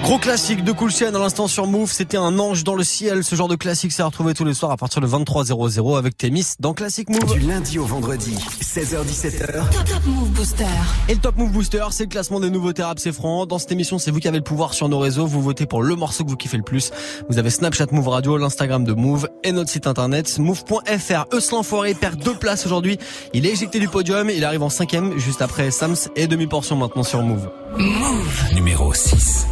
[0.09, 3.23] Gros classique de Cool Chain à l'instant sur Move, c'était un ange dans le ciel.
[3.23, 6.17] Ce genre de classique, c'est à retrouver tous les soirs à partir de 23h00 avec
[6.17, 7.31] Témis dans Classic Move.
[7.31, 9.69] Du lundi au vendredi, 16h17h.
[9.69, 10.65] Top, Top Move Booster.
[11.09, 13.45] Et le Top Move Booster, c'est le classement des nouveautés rap, c'est franc.
[13.45, 15.27] Dans cette émission, c'est vous qui avez le pouvoir sur nos réseaux.
[15.27, 16.89] Vous votez pour le morceau que vous kiffez le plus.
[17.29, 21.35] Vous avez Snapchat Move Radio, l'Instagram de Move et notre site internet move.fr.
[21.35, 22.97] Eus l'enfoiré perd deux places aujourd'hui.
[23.35, 24.31] Il est éjecté du podium.
[24.31, 27.47] Il arrive en cinquième juste après Sams et demi-portion maintenant sur Move.
[27.77, 28.55] Move.
[28.55, 29.45] Numéro 6.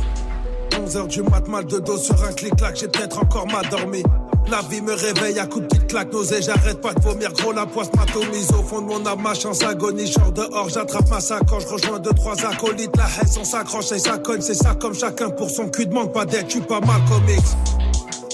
[0.88, 4.04] 11h du mat, mal de dos sur un clic-clac, j'ai peut-être encore mal dormi.
[4.50, 7.52] La vie me réveille à coups de petite claque, nausée, j'arrête pas de vomir, gros
[7.52, 11.20] la poisse m'atomise au fond de mon âme, ma chance agonie, genre dehors, j'attrape ma
[11.20, 14.94] sacoche, rejoins deux, trois acolytes, la haine, on s'accroche et ça cogne, c'est ça comme
[14.94, 17.42] chacun pour son cul, demande pas d'aide, tu pas mal comics.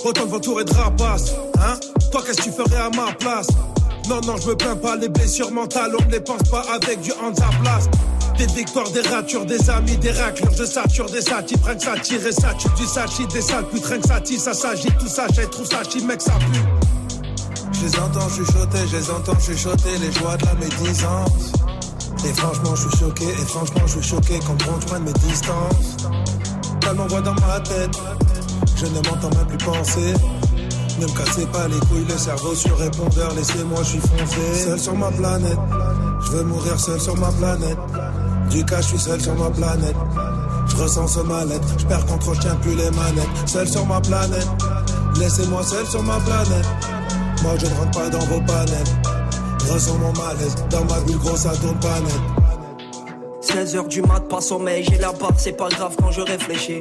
[0.06, 1.80] Autant de vautours et de rapaces, hein?
[2.12, 3.48] Toi qu'est-ce que tu ferais à ma place?
[4.08, 7.02] Non, non, je me plains pas, les blessures mentales, on ne les pense pas avec
[7.02, 7.34] du hands
[8.38, 12.20] Des victoires, des ratures, des amis, des raclures, je sature des satis, prennent ça tire
[12.32, 15.48] ça tue du sachi, des sales putes, rien que ça ça s'agit, tout ça, j'ai
[15.50, 16.60] trouve ça mec, ça pue.
[17.74, 21.54] Je les entends chuchoter, je les entends chuchoter, les joies de la médisance.
[22.26, 25.98] Et franchement, je suis choqué, et franchement, je suis choqué quand je prenne mes distances.
[26.82, 27.92] Tellement voix dans ma tête,
[28.78, 30.14] je ne m'entends même plus penser.
[31.00, 34.64] Ne me cassez pas les couilles, le cerveau sur répondeur, laissez-moi, je suis foncé.
[34.66, 35.60] Seul sur ma planète,
[36.26, 37.78] je veux mourir seul sur ma planète.
[38.54, 39.96] Du cas, je suis seul sur ma planète.
[40.68, 43.48] Je ressens ce mal-être, je perds contrôle, je tiens plus les manettes.
[43.48, 44.48] Seul sur ma planète,
[45.20, 46.66] laissez-moi seul sur ma planète.
[47.42, 48.84] Moi, je ne rentre pas dans vos panels.
[49.72, 52.22] Ressens mon malaise, dans ma bulle, gros, ça tourne pas net.
[53.42, 56.80] 16h du mat, pas sommeil, j'ai la barbe, c'est pas grave quand je réfléchis.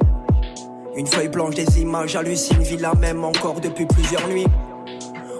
[0.94, 4.46] Une feuille blanche, des images, hallucine, vis la même encore depuis plusieurs nuits.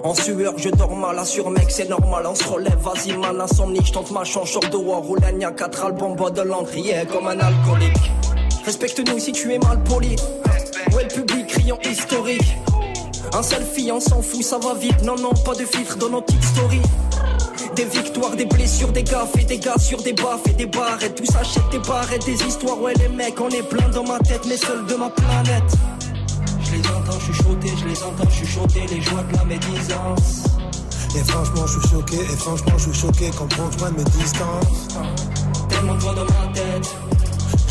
[0.03, 3.79] En sueur, je dors mal, assure mec, c'est normal, on se relève, vas-y man, insomnie,
[3.85, 6.73] je tente ma chance, short de war, roule à 4 albums, bois de l'encre,
[7.09, 8.11] comme un alcoolique.
[8.65, 10.17] Respecte-nous si tu es mal poli.
[10.93, 12.57] Ouais, le public criant historique.
[13.33, 15.01] Un selfie, on s'en fout, ça va vite.
[15.03, 16.81] Non, non, pas de filtre dans nos petites stories.
[17.75, 21.15] Des victoires, des blessures, des gaffes et des gars sur des baffes et des barrettes.
[21.15, 22.79] Tout s'achète des barrettes, des histoires.
[22.81, 25.63] Ouais, les mecs, on est plein dans ma tête, mais seul de ma planète.
[26.83, 30.43] Je les entends chuchoter, je les entends chuchoter, les joies de la médisance.
[31.15, 33.31] Et franchement, je suis choqué, et franchement, je suis choqué
[33.79, 34.87] loin de mes distances.
[35.69, 36.95] Tellement de voix dans ma tête.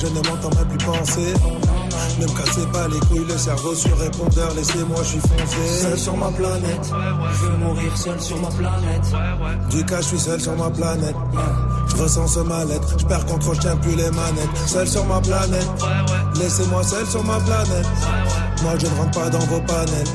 [0.03, 1.33] Je ne m'entends même plus penser.
[2.19, 5.81] Ne me cassez pas les couilles, le cerveau sur répondeur, laissez-moi, je suis foncé.
[5.81, 6.91] Seul sur ma planète,
[7.33, 9.71] je veux mourir seul sur ma planète.
[9.71, 11.15] Du cas, je suis seul sur ma planète.
[11.87, 14.57] Je ressens ce mal-être, je perds contrôle, je tiens plus les manettes.
[14.67, 15.69] Seul sur ma planète,
[16.35, 17.87] laissez-moi seul sur ma planète.
[18.65, 20.09] Moi, je ne rentre pas dans vos panels.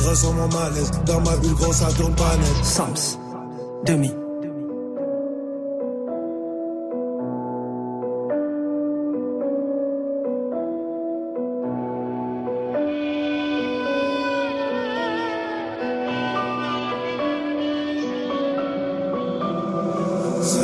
[0.00, 2.64] Je ressens mon malaise, dans ma bulle grosse, ça tourne pas net.
[2.64, 3.18] Sams,
[3.84, 4.12] demi.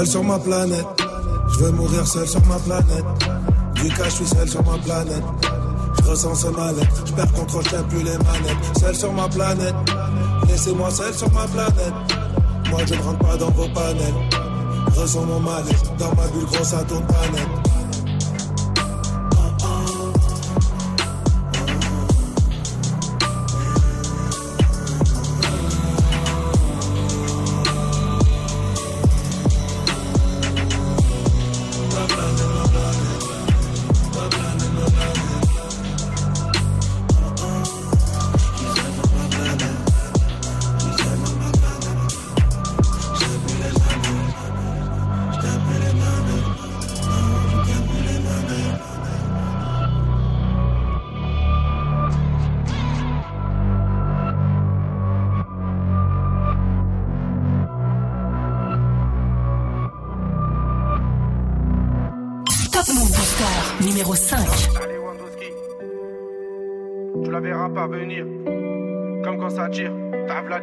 [0.04, 0.86] Seul sur ma planète,
[1.48, 3.04] je veux mourir seul sur ma planète.
[3.74, 5.22] Du cas, je suis seul sur ma planète.
[5.98, 8.78] Je ressens ce mal-être, je perds contrôle, je plus les manettes.
[8.78, 9.74] Seul sur ma planète,
[10.46, 11.94] laissez-moi seul sur ma planète.
[12.70, 14.14] Moi, je ne rentre pas dans vos panels.
[14.94, 17.63] Ressens mon mal-être, dans ma bulle grosse, ça tourne pas net.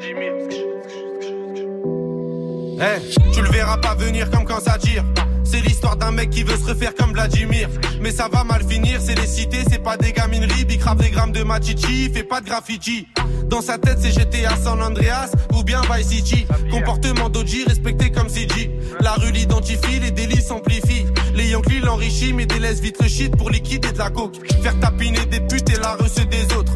[0.01, 0.33] Vladimir.
[2.81, 5.03] Eh, tu le verras pas venir comme quand ça tire.
[5.43, 7.69] C'est l'histoire d'un mec qui veut se refaire comme Vladimir.
[8.01, 10.65] Mais ça va mal finir, c'est les cités, c'est pas des gamineries.
[10.65, 13.07] Bicrave des grammes de machichi, il fait pas de graffiti.
[13.45, 16.47] Dans sa tête, c'est GTA San Andreas ou bien Vice City.
[16.71, 18.71] Comportement d'Oji respecté comme CG.
[19.01, 21.05] La rue l'identifie, les délits s'amplifient.
[21.35, 24.37] Les Yankees l'enrichissent, mais délaissent vite le shit pour liquider de la coke.
[24.63, 26.70] Faire tapiner des putes et la reçue des autres.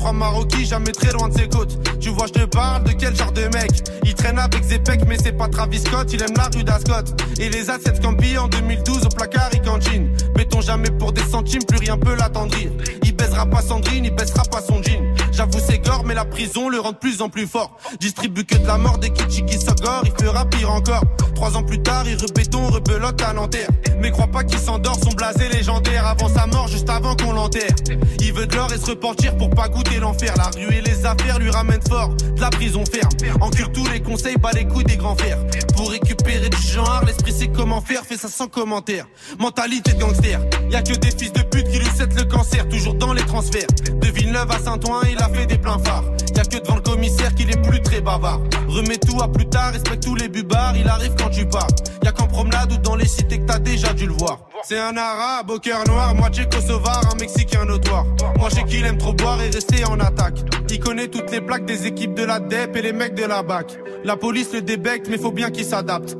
[0.00, 1.78] 43 Maroquis, jamais très loin de ses côtes.
[2.00, 3.70] Tu vois, je te parle de quel genre de mec?
[4.04, 6.10] Il traîne avec Zepec, mais c'est pas Travis Scott.
[6.12, 7.14] Il aime la rue d'Ascot.
[7.38, 10.10] Et les assets Campi en 2012 au placard, il cantine.
[10.34, 12.70] Béton jamais pour des centimes, plus rien peut l'attendrir.
[13.02, 15.04] Il baisera pas Sandrine, il baissera pas son jean.
[15.32, 17.76] J'avoue, c'est gore, mais la prison le rend de plus en plus fort.
[18.00, 21.04] Distribue que de la mort des kitschis qui il fera pire encore.
[21.40, 23.70] Trois ans plus tard, il rebéton, rebelote à Nanterre.
[23.98, 27.74] Mais crois pas qu'il s'endort, son blasé légendaire avant sa mort, juste avant qu'on l'enterre.
[28.20, 30.34] Il veut de l'or et se repentir pour pas goûter l'enfer.
[30.36, 33.08] La rue et les affaires lui ramènent fort, de la prison ferme.
[33.40, 35.38] Encure tous les conseils, bat les couilles des grands fers.
[35.78, 39.06] Pour récupérer du genre, l'esprit sait comment faire, fait ça sans commentaire.
[39.38, 42.68] Mentalité de gangster, y a que des fils de pute qui lui cèdent le cancer,
[42.68, 43.68] toujours dans les transferts.
[43.94, 46.04] De Villeneuve à Saint-Ouen, il a fait des pleins phares.
[46.36, 48.40] Y a que devant le est plus très bavard.
[48.68, 51.66] Remets tout à plus tard, respecte tous les bubards, il arrive quand tu pars.
[52.02, 54.40] Y a qu'en promenade ou dans les cités que t'as déjà dû le voir.
[54.64, 58.04] C'est un arabe au cœur noir, moitié kosovar, un mexicain notoire.
[58.38, 60.38] Moi j'ai qu'il aime trop boire et rester en attaque.
[60.68, 63.42] Il connaît toutes les plaques des équipes de la DEP et les mecs de la
[63.42, 63.78] BAC.
[64.04, 66.16] La police le débecte, mais faut bien qu'il s'adapte.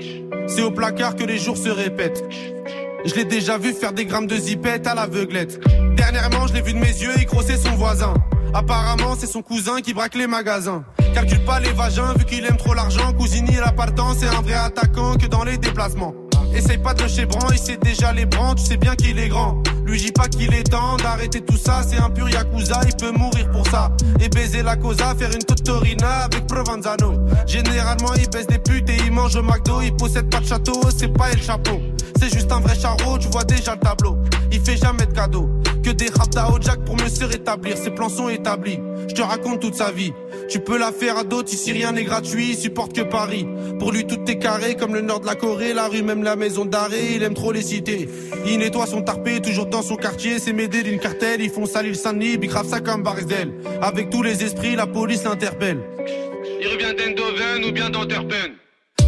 [0.47, 2.25] C'est au placard que les jours se répètent.
[3.05, 5.61] Je l'ai déjà vu faire des grammes de zipette à l'aveuglette.
[5.97, 8.13] Dernièrement, je l'ai vu de mes yeux, il crossait son voisin.
[8.53, 10.85] Apparemment, c'est son cousin qui braque les magasins.
[11.15, 13.13] Calcule pas les vagins, vu qu'il aime trop l'argent.
[13.13, 16.15] Cousini, l'appartement, c'est un vrai attaquant que dans les déplacements.
[16.53, 19.29] Essaye pas de le bran, il sait déjà les brans, tu sais bien qu'il est
[19.29, 19.63] grand.
[19.85, 23.13] Lui dis pas qu'il est temps d'arrêter tout ça, c'est un pur yakuza, il peut
[23.13, 23.93] mourir pour ça.
[24.21, 27.15] Et baiser la cosa, faire une totorina avec Provenzano.
[27.47, 30.81] Généralement, il baisse des putes et il mange au McDo, il possède pas de château,
[30.97, 31.81] c'est pas El Chapeau.
[32.19, 34.19] C'est juste un vrai charreau, tu vois déjà le tableau.
[34.51, 35.49] Il fait jamais de cadeaux,
[35.91, 38.79] que des raps au Jack pour mieux se rétablir, ses plans sont établis.
[39.09, 40.13] Je te raconte toute sa vie.
[40.49, 43.47] Tu peux la faire à d'autres, ici rien n'est gratuit, il supporte que Paris.
[43.79, 46.37] Pour lui, tout est carré, comme le nord de la Corée, la rue, même la
[46.37, 48.09] maison d'arrêt, il aime trop les cités.
[48.47, 51.97] Il nettoie son tarpé, toujours dans son quartier, c'est m'aider d'une cartelle, ils font salir
[51.97, 53.53] Saint-Denis, bicrave ça comme Barzel.
[53.83, 55.79] Avec tous les esprits, la police l'interpelle.
[56.61, 58.53] Il revient d'Endoven ou bien d'Anterpen.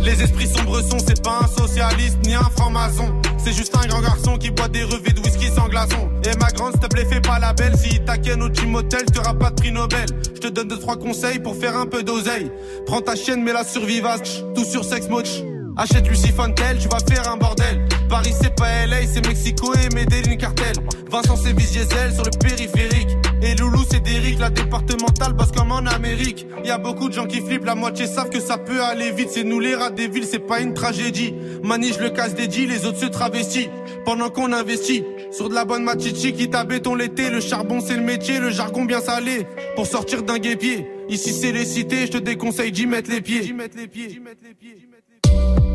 [0.03, 3.12] Les esprits sombres sont, c'est pas un socialiste ni un franc-maçon.
[3.38, 6.11] C'est juste un grand garçon qui boit des revêts de whisky sans glaçon.
[6.25, 7.77] Et ma grande, s'il te plaît, fais pas la belle.
[7.77, 10.07] Si t'inquiète au gym hotel, t'auras pas de prix Nobel.
[10.35, 12.51] Je te donne deux, trois conseils pour faire un peu d'oseille.
[12.87, 14.43] Prends ta chienne, mais la survivace.
[14.55, 15.29] Tout sur sex moch.
[15.77, 17.88] Achète Lucie Fontel, tu vas faire un bordel.
[18.09, 20.75] Paris c'est pas LA, c'est Mexico et Medellin cartel.
[21.11, 23.17] Vincent c'est Diesel sur le périphérique.
[23.45, 26.47] Et Loulou c'est Derrick, la départementale basse comme en Amérique.
[26.65, 29.31] Y a beaucoup de gens qui flippent, la moitié savent que ça peut aller vite.
[29.33, 31.35] C'est nous les rats des villes, c'est pas une tragédie.
[31.65, 33.69] Manige le casse des les autres se travestissent.
[34.05, 37.31] Pendant qu'on investit sur de la bonne machichi qui t'a béton l'été.
[37.31, 39.47] Le charbon c'est le métier, le jargon bien salé.
[39.75, 40.87] Pour sortir d'un guépier.
[41.09, 43.40] Ici c'est les cités, je te déconseille d'y mettre les pieds.
[43.40, 44.07] D'y mettre les pieds.
[44.07, 45.71] D'y mettre les pieds.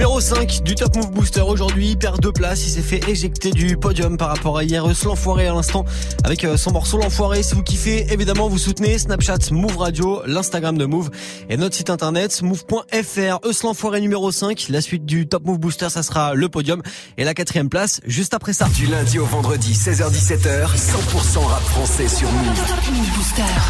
[0.00, 3.50] Numéro 5 du Top Move Booster aujourd'hui, il perd deux places, il s'est fait éjecter
[3.50, 5.84] du podium par rapport à hier, l'enfoiré à l'instant
[6.24, 7.42] avec euh, son morceau l'enfoiré.
[7.42, 11.10] Si vous kiffez, évidemment vous soutenez Snapchat Move Radio, l'Instagram de Move
[11.50, 13.46] et notre site internet move.fr.
[13.46, 16.80] Eus l'enfoiré numéro 5, la suite du Top Move Booster ça sera le podium
[17.18, 18.68] et la quatrième place juste après ça.
[18.74, 22.58] Du lundi au vendredi 16h17h, 100% rap français sur Move.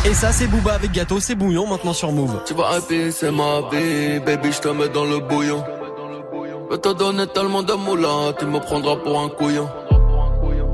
[0.04, 2.40] Et ça c'est Booba avec gâteau, c'est bouillon maintenant sur Move.
[2.46, 5.64] Tu vas happy, c'est ma vie, baby, je te mets dans le bouillon.
[6.70, 9.68] Je te donner tellement de moulin, tu me prendras pour un couillon.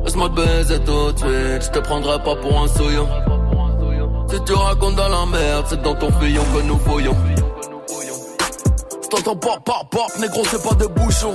[0.05, 3.09] Laisse-moi baiser tout de suite, je te prendrai pas pour un souillon.
[4.29, 7.17] Si tu racontes dans la merde, c'est dans ton fillon que nous voyons.
[9.11, 11.33] T'entends pop, pop, pop, négro, c'est pas des bouchons.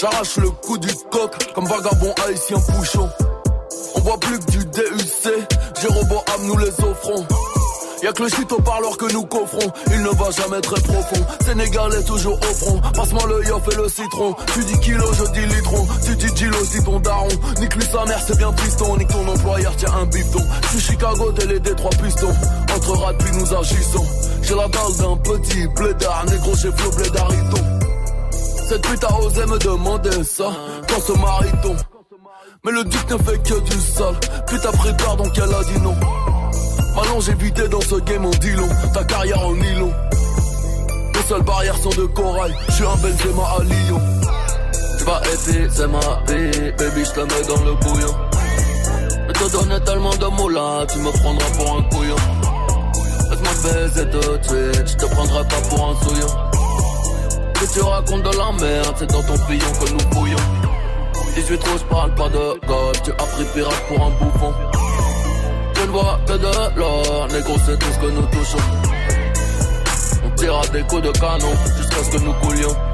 [0.00, 3.08] J'arrache le coup du coq, comme vagabond haïtien bouchon.
[3.96, 5.32] On voit plus que du DUC,
[5.80, 7.26] Jéroboam nous les offrons.
[8.08, 8.62] Y'a que le shit au
[8.96, 9.70] que nous coffrons.
[9.92, 11.26] Il ne va jamais très profond.
[11.44, 12.80] Sénégalais toujours au front.
[12.94, 14.34] Passe-moi le yoff et le citron.
[14.54, 15.86] Tu dis kilo, je dis litron.
[16.06, 17.28] Tu dis kilo, dis ton daron.
[17.60, 18.96] Nique lui sa mère, c'est bien piston.
[18.96, 20.40] Nique ton employeur, tiens un bifton.
[20.62, 22.34] Je suis Chicago, t'es les trois pistons.
[22.74, 24.06] Entre rats puis nous agissons.
[24.40, 26.24] J'ai la dalle d'un petit blédard.
[26.30, 27.58] Négro, j'ai flot blédarito.
[28.70, 30.50] Cette pute a osé me demander ça.
[30.88, 31.76] Quand se marie-t-on
[32.64, 34.16] Mais le duc ne fait que du sale.
[34.46, 35.94] Putain, prépare donc elle a dit non.
[36.98, 39.92] Ma longévité dans ce game en dit long, ta carrière en nylon.
[41.14, 44.00] Les seules barrières sont de corail, je suis un Benzema à Lyon.
[44.98, 48.14] Tu vas aider, c'est ma vie, baby, je te mets dans le bouillon.
[49.28, 52.16] Je te donner tellement de là, tu me prendras pour un couillon.
[53.30, 56.26] Laisse-moi baiser de suite, je te prendrai pas pour un souillon.
[57.60, 60.36] Si tu racontes de la merde, c'est dans ton fillon que nous bouillons.
[61.36, 64.77] 18 rouges, parle pas de golf, tu as pris pirate pour un bouffon.
[65.78, 68.58] Je ne vois que de l'or, négro c'est tout ce que nous touchons.
[70.24, 72.87] On tirera des coups de canon jusqu'à ce que nous coulions.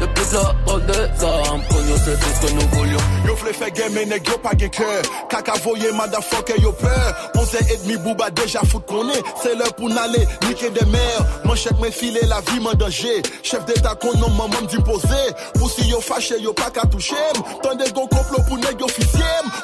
[0.00, 2.98] Depuis la drogue des armes, cognon c'est tout ce que nous voulions.
[3.26, 5.02] Yo vle fait game et nèg yo pas gen cœur.
[5.28, 7.30] Kaka voye motherfucker yo peur.
[7.34, 9.22] 11 et demi bouba déjà fout qu'on est.
[9.42, 11.26] C'est l'heure pour n'aller niquer des mères.
[11.44, 13.22] Manchette me filer la vie m'en danger.
[13.42, 15.08] Chef d'état qu'on nomme maman d'imposer.
[15.54, 17.16] Pour si yo fâché yo pas qu'à toucher.
[17.62, 18.86] Tandis gon complot pour nèg yo.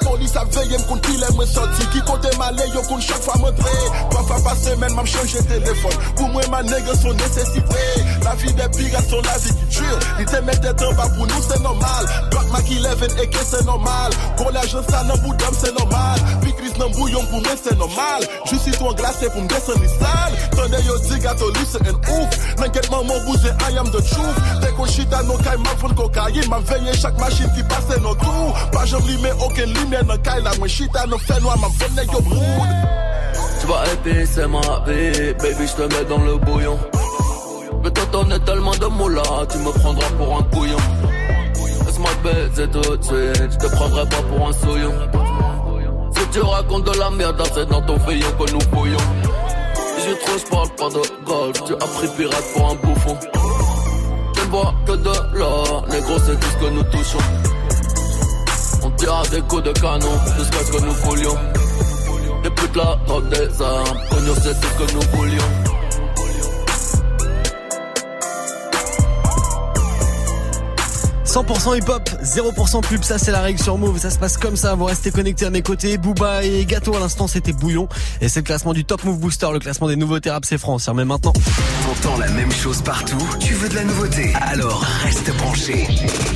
[0.02, 1.86] Police a veillé m'kon pile moi sorti.
[1.92, 3.70] Qui compte malé yo kon chaque fois montré.
[4.10, 5.92] Trois fois par m'a changé téléphone.
[6.16, 7.84] Pour moi ma nègre sont nécessité.
[8.24, 10.23] La vie des pirates sont la vie qui.
[10.26, 12.06] Ils te mettent en bas pour nous c'est normal.
[12.30, 14.10] Block Mac 11 et que c'est normal.
[14.38, 16.18] Collège ça nan bout d'homme c'est normal.
[16.40, 18.22] Puis Chris nan bouillon pour moi c'est normal.
[18.78, 20.34] Toi glacé pour me descendre les salles.
[20.52, 22.56] Tandis yo gâteau lui c'est un ouf.
[22.58, 24.60] N'inquiète maman bousé I am the truth.
[24.62, 26.48] Dès qu'on shit à nos cailles m'a fond cocaïne.
[26.48, 28.56] M'a veillé chaque machine qui passe nos tours.
[28.72, 30.52] Pas j'en limé aucune lumière dans caille là.
[30.58, 32.68] Moi shit à nos fait noir m'a fait yo mood.
[33.60, 36.78] Tu vas épée, c'est ma vie, baby, je te mets dans le bouillon.
[37.84, 40.78] Je te donner tellement de mots là, tu me prendras pour un couillon.
[41.84, 44.94] Laisse-moi baiser tout de suite, je te prendrai pas pour un souillon.
[46.16, 48.96] Si tu racontes de la merde, c'est dans ton fillon que nous bouillons.
[50.02, 53.18] J'ai trop, je parle pas de golf, tu as pris pirate pour un bouffon.
[54.34, 57.18] Je ne vois que de l'or, négro, c'est tout ce que nous touchons.
[58.82, 60.08] On tira des coups de canon,
[60.38, 61.38] jusqu'à ce que nous foulions.
[62.44, 65.73] Des putes là, drogue des armes, cognon, c'est tout ce que nous voulions.
[71.34, 74.76] 100% hip-hop, 0% pub, ça c'est la règle sur Move, ça se passe comme ça,
[74.76, 77.88] vous restez connectés à mes côtés, Booba et Gâteau à l'instant c'était Bouillon,
[78.20, 80.88] et c'est le classement du Top Move Booster, le classement des nouveautés rap c'est France,
[80.94, 81.32] mais maintenant.
[81.32, 85.88] T'entends la même chose partout, tu veux de la nouveauté, alors reste branché.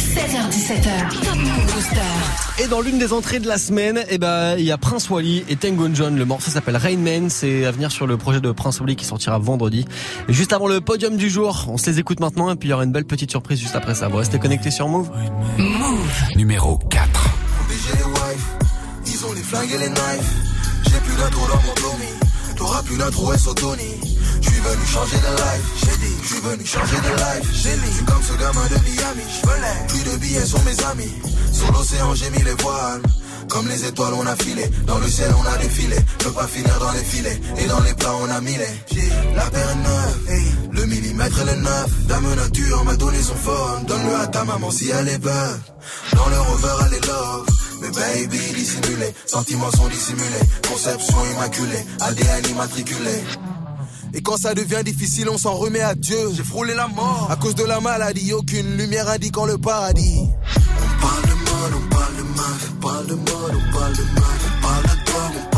[0.08, 2.62] 16h17h, Top Move Booster.
[2.62, 5.44] Et dans l'une des entrées de la semaine, eh ben, il y a Prince Wally
[5.50, 6.16] et Tango John.
[6.16, 7.28] Le morceau s'appelle Rain Man.
[7.28, 9.84] C'est à venir sur le projet de Prince Wally qui sortira vendredi.
[10.28, 12.70] Et juste avant le podium du jour, on se les écoute maintenant et puis il
[12.70, 14.08] y aura une belle petite surprise juste après ça.
[14.08, 15.10] Vous restez connectés sur Move.
[15.58, 16.36] Move.
[16.36, 17.10] Numéro 4.
[17.10, 18.46] Protéger les wives,
[19.06, 20.32] ils ont les flingues et les knives.
[20.84, 22.08] J'ai plus d'intro dans mon Tommy,
[22.56, 23.97] t'auras plus d'intro et Tony.
[24.58, 27.48] Suis venu changer de life, j'ai dit, je suis venu changer de life.
[27.52, 30.84] J'ai mis, je suis comme ce gamin de Miami, je Plus de billets sur mes
[30.90, 31.14] amis,
[31.52, 33.02] sur l'océan j'ai mis les voiles.
[33.48, 35.94] Comme les étoiles on a filé, dans le ciel on a défilé.
[35.94, 39.44] Ne pas finir dans les filets, et dans les plats on a mis les La
[39.44, 44.42] paire neuve, le millimètre le neuf Dame nature m'a donné son phone Donne-le à ta
[44.42, 45.60] maman si elle est bonne.
[46.14, 47.46] Dans le rover elle est love.
[47.80, 50.44] Mais baby dissimulé, sentiments sont dissimulés.
[50.68, 53.22] Conception immaculée, ADN immatriculé
[54.14, 56.18] et quand ça devient difficile, on s'en remet à Dieu.
[56.34, 57.28] J'ai frôlé la mort.
[57.30, 60.20] À cause de la maladie, aucune lumière indiquant le paradis.
[60.20, 62.72] On parle de mode, on parle de meuf.
[62.72, 64.58] On parle de mode, on parle de meuf.
[64.58, 65.57] On parle de drogue, on parle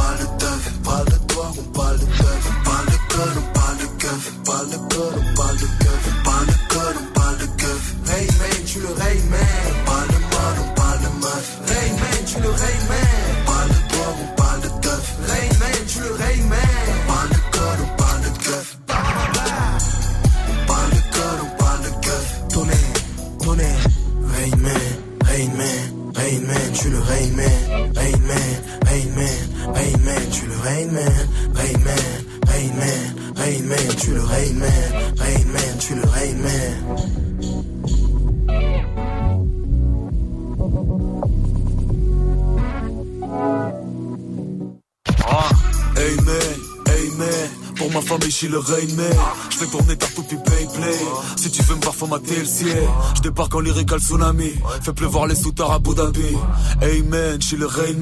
[52.60, 54.52] ciel Je débarque en lyrical tsunami.
[54.82, 56.36] Fais pleuvoir les soutards à Abu Dhabi.
[56.82, 57.94] Hey man, je suis le Rain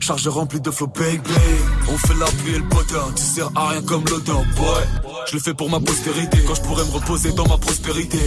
[0.00, 1.88] Charge remplie de flow bang bang.
[1.88, 3.04] On fait la pluie et le potin.
[3.16, 5.12] Tu sers à rien comme l'odeur boy.
[5.28, 6.38] Je le fais pour ma postérité.
[6.46, 8.20] Quand je pourrais me reposer dans ma prospérité.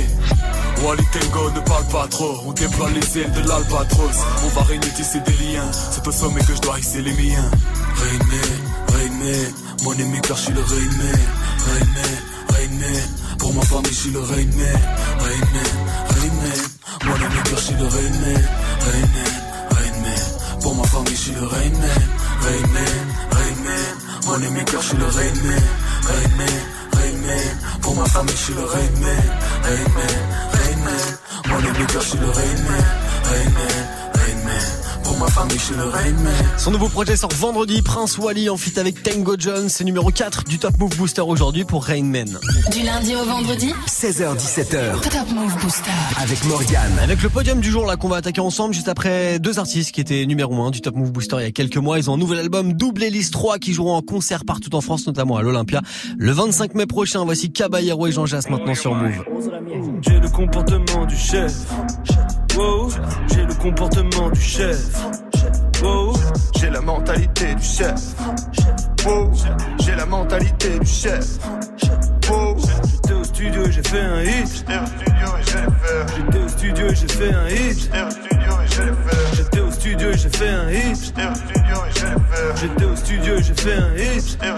[0.84, 2.36] Wally Tango ne parle pas trop.
[2.46, 4.18] On déploie les ailes de l'albatros.
[4.46, 5.72] On va régner tisser des liens.
[5.92, 7.50] C'est au sommet que je dois hisser les miens.
[7.96, 9.54] Rain Man,
[9.84, 12.35] Mon ami car je suis le Rain Man
[13.46, 14.82] Pour ma famille je suis le Rain Man
[15.20, 16.62] Rain Man
[17.06, 18.44] Mon ami car je suis le Rain Man
[20.62, 22.02] Pour ma famille je suis le Rain Man
[22.42, 22.64] Rain
[24.66, 25.62] car je suis le Rain Man
[26.08, 26.46] Rain
[27.84, 32.62] Pour ma famille je suis le Rain Man Rain Man, car je suis le Rain
[32.68, 32.84] Man,
[33.26, 34.05] Rain Man
[35.16, 38.50] Pour ma famille je suis le Rain Man Son nouveau projet sort vendredi, Prince Wally
[38.50, 42.04] en feat avec Tango Jones, c'est numéro 4 du Top Move Booster aujourd'hui pour Rain
[42.04, 42.38] Man.
[42.74, 45.92] Du lundi au vendredi 16h17h Top Move Booster.
[46.22, 47.00] avec Morgane.
[47.02, 50.02] Avec le podium du jour là qu'on va attaquer ensemble juste après deux artistes qui
[50.02, 51.98] étaient numéro 1 du Top Move Booster il y a quelques mois.
[51.98, 55.08] Ils ont un nouvel album Double Hélice 3 qui joueront en concert partout en France,
[55.08, 55.82] notamment à l'Olympia.
[56.18, 59.24] Le 25 mai prochain, voici Caballero et Jean Jass maintenant sur Move.
[60.02, 61.54] J'ai le comportement du chef.
[62.56, 62.90] Wow,
[63.34, 64.78] j'ai le comportement du chef.
[65.84, 66.14] Wow,
[66.58, 68.16] J'ai la mentalité du chef.
[69.06, 69.32] Wow.
[69.80, 71.38] J'ai la mentalité du chef.
[72.30, 72.56] Wow.
[72.90, 74.66] j'étais au studio, j'ai fait un hit.
[74.66, 76.06] J'étais au studio et j'ai fait le faire.
[76.16, 77.80] J'étais au studio, j'ai fait un hit.
[77.82, 79.15] J'étais au studio et j'ai fait
[80.48, 81.14] un hit.
[82.60, 84.38] J'étais au studio, j'ai fait un hit.
[84.42, 84.58] Yeah.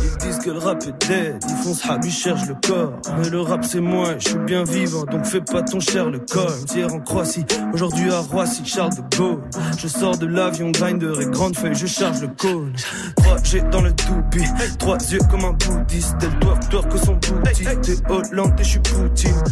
[0.00, 2.92] Ils disent que le rap est dead, ils font ce rap, ils cherchent le corps.
[3.18, 6.18] Mais le rap c'est moi, je suis bien vivant, donc fais pas ton cher le
[6.18, 6.50] col.
[6.74, 9.42] Hier en Croatie, aujourd'hui à Roissy, Charles de Gaulle.
[9.78, 12.72] Je sors de l'avion, grinder et grande feuille, je charge le col.
[13.18, 14.44] 3G dans le toupie,
[14.78, 16.16] trois yeux comme un bouddhiste.
[16.22, 17.80] Elle doit toi que son boutique.
[17.82, 19.42] T'es Hollande et je suis Poutine.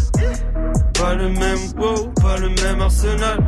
[0.95, 3.39] Pas le même wow, pas le même arsenal.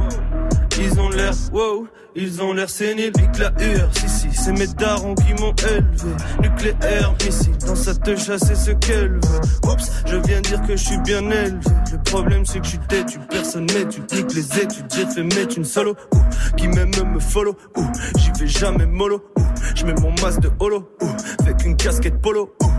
[0.79, 3.89] Ils ont l'air wow, ils ont l'air séniles, nique la hur.
[3.93, 6.17] Si, si, c'est mes darons qui m'ont élevé.
[6.43, 9.71] Nucléaire, missile, dans sa te c'est ce qu'elle veut.
[9.71, 11.61] Oups, je viens dire que je suis bien élevé.
[11.93, 14.87] Le problème c'est que je suis têtu, personne tu nique les études.
[14.95, 19.25] J'ai fait mettre une solo, ouh, qui même me follow, ouh, j'y vais jamais mollo,
[19.39, 19.43] ouh,
[19.75, 21.07] je mets mon masque de holo, ouh,
[21.41, 22.74] avec une casquette polo, ouh.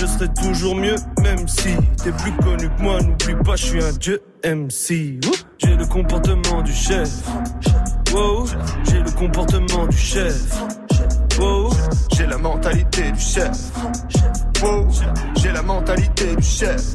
[0.00, 1.74] Je serai toujours mieux, même si
[2.04, 3.00] t'es plus connu que moi.
[3.02, 5.18] N'oublie pas, je suis un dieu MC.
[5.58, 7.10] J'ai le comportement du chef.
[8.12, 8.46] Wow,
[8.88, 10.36] j'ai le comportement du chef.
[11.40, 11.70] Wow,
[12.16, 13.56] J'ai la mentalité du chef.
[14.62, 14.88] Wow.
[15.36, 16.94] J'ai la mentalité du chef.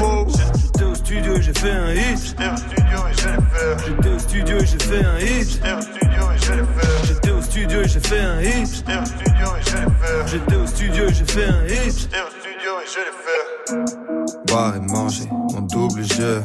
[0.00, 0.26] Wow.
[0.28, 2.36] j'étais au studio, j'ai fait un hit.
[2.36, 3.78] J'étais au studio et j'ai fait le faire.
[3.84, 5.64] J'étais au studio, j'ai fait un hit.
[7.04, 8.84] J'étais au studio et j'ai fait un hit.
[10.32, 11.98] J'étais au studio, j'ai fait un hit.
[11.98, 14.44] J'étais au studio et j'ai le faire.
[14.46, 16.42] Boire et manger, mon double jeu.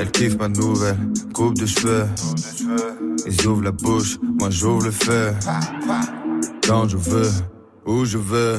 [0.00, 0.96] Elle kiffe ma nouvelle
[1.32, 2.08] coupe de cheveux.
[3.26, 5.32] Ils ouvrent la bouche, moi j'ouvre le feu.
[6.66, 7.30] Quand je veux,
[7.86, 8.58] où je veux.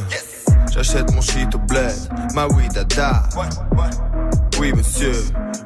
[0.73, 1.93] J'achète mon shit au bled,
[2.33, 3.23] ma weed dada.
[4.57, 5.11] Oui monsieur,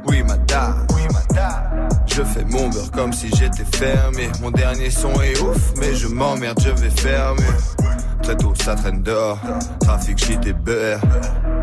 [0.07, 0.87] oui madame.
[0.95, 1.87] Oui madame.
[2.07, 4.27] Je fais mon beurre comme si j'étais fermé.
[4.41, 7.43] Mon dernier son est ouf, mais je m'emmerde, je vais fermer.
[8.29, 9.39] Très tôt, ça traîne dehors.
[9.79, 10.99] Trafic, shit et beurre.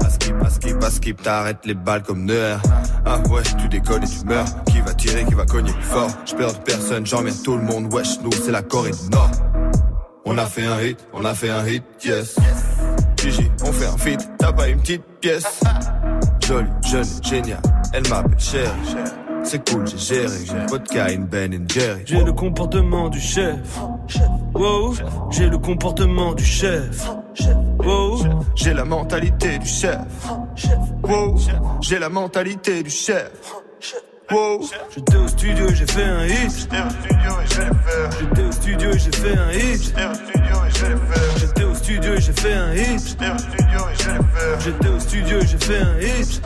[0.05, 2.57] À skip, à skip, skip, t'arrêtes les balles comme Neuer.
[3.05, 4.65] Ah ouais, tu décolles et tu meurs.
[4.65, 6.11] Qui va tirer, qui va cogner plus fort?
[6.25, 7.95] Je perds de personne, j'emmerde tout le monde.
[7.95, 9.31] Wesh, nous, c'est la Corée du Nord.
[10.25, 12.35] On a fait un hit, on a fait un hit, yes.
[13.17, 15.61] Gigi, on fait un feat, t'as pas une petite pièce.
[16.45, 17.63] Jolie, jeune, génial,
[17.93, 18.97] elle m'appelle chérie.
[19.47, 20.67] C'est cool, j'ai géré.
[20.69, 22.03] Vodka, une Ben, Jerry.
[22.05, 23.79] J'ai le comportement du chef.
[24.55, 24.95] Wow,
[25.31, 27.09] j'ai le comportement du chef.
[27.79, 28.19] Wow,
[28.57, 29.99] j'ai la mentalité du chef.
[31.03, 31.39] Wow,
[31.81, 33.31] j'ai la mentalité du chef.
[34.31, 34.61] Wow.
[34.93, 36.69] J'étais au studio et j'ai fait un hit.
[38.19, 39.83] J'étais au studio et j'ai fait un hit.
[39.85, 40.87] J'étais au studio et j'ai
[41.41, 41.46] fait
[41.89, 43.17] un hit.
[44.65, 46.43] J'étais au studio et j'ai fait un hit.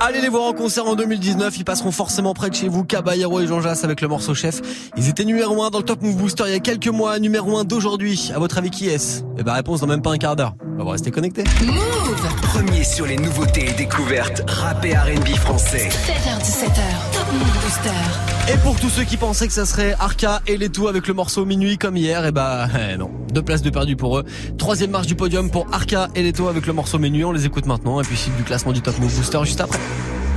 [0.00, 3.40] Allez les voir en concert en 2019, ils passeront forcément près de chez vous, Caballero
[3.40, 4.60] et Jean Jass avec le morceau chef.
[4.96, 7.58] Ils étaient numéro 1 dans le Top Move Booster il y a quelques mois, numéro
[7.58, 8.30] 1 d'aujourd'hui.
[8.34, 9.22] À votre avis qui est-ce?
[9.38, 10.54] Eh ben réponse dans même pas un quart d'heure.
[10.78, 11.44] On va rester connecté.
[11.64, 15.88] Move Premier sur les nouveautés et découvertes rap et R&B français.
[15.88, 16.82] 7h17h,
[17.12, 18.35] Top Move Booster.
[18.48, 21.14] Et pour tous ceux qui pensaient que ça serait Arca et les tout avec le
[21.14, 24.24] morceau Minuit comme hier, eh bah eh non, deux places de perdu pour eux.
[24.56, 27.44] Troisième marche du podium pour Arca et les tout avec le morceau Minuit, on les
[27.44, 29.80] écoute maintenant et puis suite du classement du Top Move Booster juste après.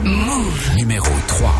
[0.03, 1.53] Move Numéro 3.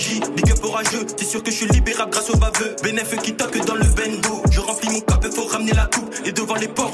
[0.00, 1.04] Magie, big up orageux.
[1.04, 2.74] T'es sûr que je suis libérable grâce au baveux.
[2.82, 4.42] Bénéf qui toque dans le bendo.
[4.50, 6.14] Je remplis mon cap, faut ramener la coupe.
[6.24, 6.89] Et devant les ports,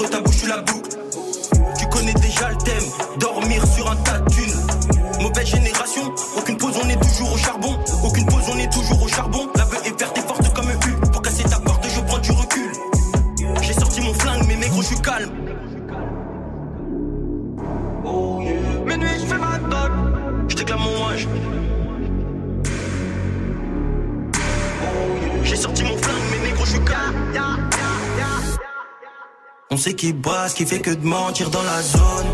[29.87, 32.27] sait qui brasse, qui fait que de mentir dans la zone.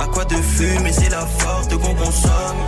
[0.00, 2.67] À quoi de fumer, c'est la forte qu'on consomme.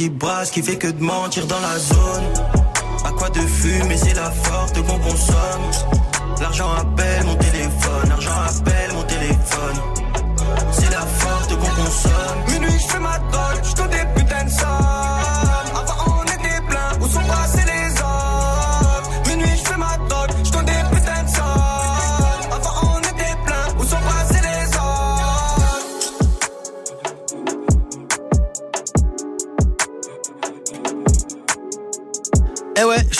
[0.00, 2.24] Qui brasse, qui fait que de mentir dans la zone.
[3.04, 5.70] À quoi de fumer, c'est la forte qu'on consomme.
[6.40, 7.09] L'argent appelle mon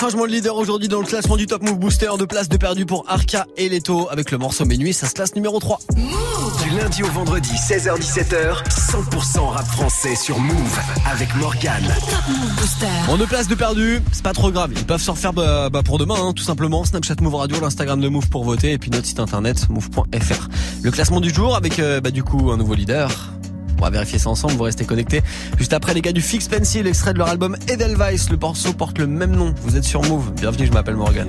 [0.01, 2.86] changement de leader aujourd'hui dans le classement du Top Move Booster, de place de perdu
[2.86, 5.78] pour Arca et Leto avec le morceau Minuit, ça se classe numéro 3.
[6.62, 11.84] Du lundi au vendredi, 16h17h, 100% rap français sur Move avec Morgane.
[11.84, 12.86] Top Move Booster.
[13.11, 14.70] En deux places de perdu, c'est pas trop grave.
[14.74, 16.82] Ils peuvent se refaire bah, bah, pour demain, hein, tout simplement.
[16.86, 20.48] Snapchat Move Radio, l'Instagram de Move pour voter, et puis notre site internet move.fr.
[20.82, 23.11] Le classement du jour avec euh, bah, du coup un nouveau leader.
[23.80, 25.22] On va vérifier ça ensemble, vous restez connectés.
[25.56, 28.98] Juste après les gars du Fix Pencil, extrait de leur album Edelweiss, le morceau porte
[28.98, 29.54] le même nom.
[29.62, 31.28] Vous êtes sur Move, bienvenue, je m'appelle Morgan.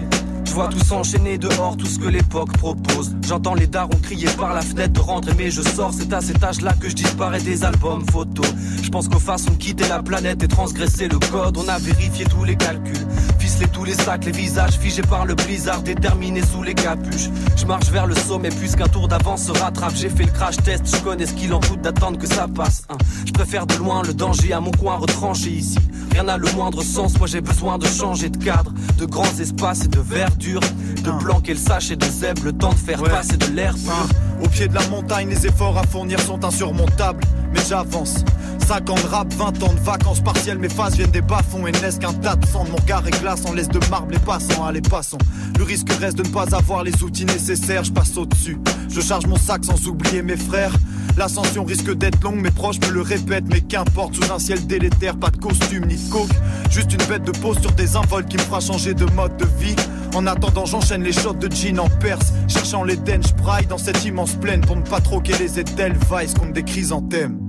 [0.52, 3.16] Je vois tout s'enchaîner dehors, tout ce que l'époque propose.
[3.26, 5.94] J'entends les darons crier par la fenêtre de rentrer, mais je sors.
[5.94, 8.54] C'est à cet âge-là que je disparais des albums photos.
[8.84, 12.26] Je pense qu'aux façons de quitter la planète et transgresser le code, on a vérifié
[12.26, 13.08] tous les calculs.
[13.40, 17.30] Ficelé tous les sacs, les visages figés par le blizzard, déterminés sous les capuches.
[17.56, 19.96] Je marche vers le sommet, puisqu'un tour d'avance se rattrape.
[19.96, 22.84] J'ai fait le crash test, je connais ce qu'il en coûte d'attendre que ça passe.
[23.26, 25.80] Je préfère de loin le danger à mon coin retranché ici.
[26.12, 29.86] Rien n'a le moindre sens, moi j'ai besoin de changer de cadre, de grands espaces
[29.86, 30.00] et de
[30.42, 30.62] verdure,
[31.04, 34.44] de planquer le sachet de zèbre, le temps de faire passer de l'air pur.
[34.44, 37.24] Au pied de la montagne, les efforts à fournir sont insurmontables,
[37.54, 38.24] mais j'avance.
[38.68, 41.72] 5 ans de rap, 20 ans de vacances partielles, mes phases viennent des bas-fonds et
[41.74, 42.66] naissent qu'un tas de sang.
[42.72, 45.18] Mon regard est glace, on laisse de marbre les passants, allez passons.
[45.58, 48.58] Le risque reste de ne pas avoir les outils nécessaires, je passe au-dessus.
[48.90, 50.74] Je charge mon sac sans oublier mes frères.
[51.18, 55.18] L'ascension risque d'être longue, mes proches me le répètent, mais qu'importe, sous un ciel délétère,
[55.18, 56.30] pas de costume ni de coke.
[56.70, 59.46] Juste une bête de pause sur des invols qui me fera changer de mode de
[59.60, 59.76] vie.
[60.16, 64.04] En attendant, j'enchaîne les shots de jean en perse, cherchant les dents, braille dans cette
[64.06, 67.40] immense plaine pour ne pas troquer les Edelweiss contre des chrysanthèmes.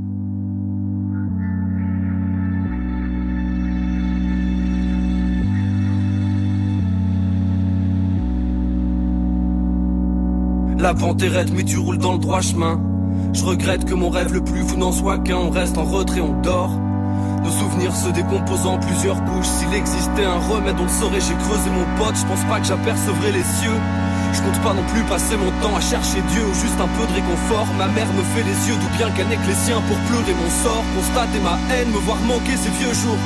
[10.79, 12.92] La mais tu roules dans le droit chemin.
[13.33, 15.37] Je regrette que mon rêve le plus fou n'en soit qu'un.
[15.37, 16.71] On reste en retrait, on dort.
[17.43, 19.49] Nos souvenirs se décomposent en plusieurs couches.
[19.59, 21.21] S'il existait un remède, on le saurait.
[21.21, 23.81] J'ai creusé mon pote, je pense pas que j'apercevrai les cieux.
[24.33, 27.05] Je compte pas non plus passer mon temps à chercher Dieu ou juste un peu
[27.09, 27.67] de réconfort.
[27.77, 30.85] Ma mère me fait les yeux, d'où bien qu'elle les siens pour pleurer mon sort.
[30.97, 33.21] Constater ma haine, me voir manquer ces vieux jours.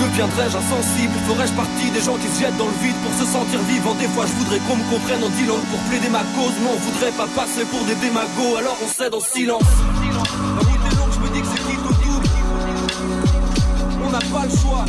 [0.00, 1.14] Deviendrais-je insensible?
[1.26, 4.08] Ferais-je partie des gens qui se jettent dans le vide pour se sentir vivant Des
[4.08, 7.12] fois je voudrais qu'on me comprenne en langues pour plaider ma cause Mais on voudrait
[7.12, 8.56] pas passer pour des démagos.
[8.58, 9.62] Alors on cède en silence.
[10.02, 11.94] La route est longue, je me dis que c'est qui tout
[14.04, 14.84] On n'a pas le choix.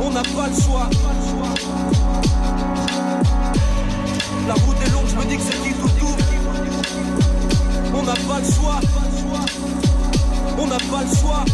[0.00, 0.88] On n'a pas le choix.
[4.46, 5.90] La route est longue, je me dis que c'est qui tout
[7.94, 8.80] On n'a pas le choix.
[10.56, 11.44] On n'a pas le choix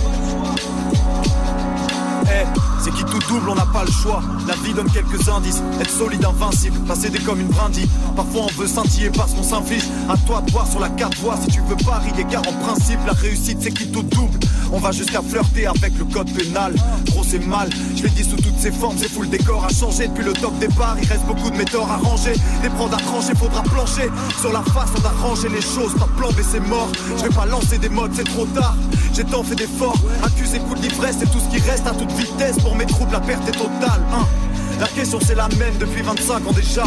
[2.83, 4.23] C'est qui tout double, on n'a pas le choix.
[4.47, 7.89] La vie donne quelques indices, être solide, invincible, passer des comme une brindille.
[8.17, 9.85] Parfois on veut scintiller parce qu'on s'inflige.
[10.09, 13.01] À toi de voir sur la carte voix si tu veux parier, car en principe
[13.07, 14.39] la réussite c'est qui tout double.
[14.73, 16.75] On va jusqu'à flirter avec le code pénal.
[17.07, 19.69] Gros c'est mal, je l'ai dit sous toutes ses formes, c'est fou le décor a
[19.73, 20.97] changé depuis le top départ.
[21.03, 24.09] Il reste beaucoup de méthodes à ranger, des prendre à trancher, faudra plancher.
[24.41, 26.89] Sur la face on a rangé les choses, pas plan B c'est mort.
[27.19, 28.77] Je vais pas lancer des modes, c'est trop tard.
[29.15, 32.13] J'ai tant fait d'efforts, accusé coup de l'ivresse, c'est tout ce qui reste à toute
[32.13, 32.57] vitesse.
[32.59, 34.01] Pour mes troubles, la perte est totale.
[34.13, 34.27] hein.
[34.79, 36.85] La question c'est la même depuis 25 ans déjà.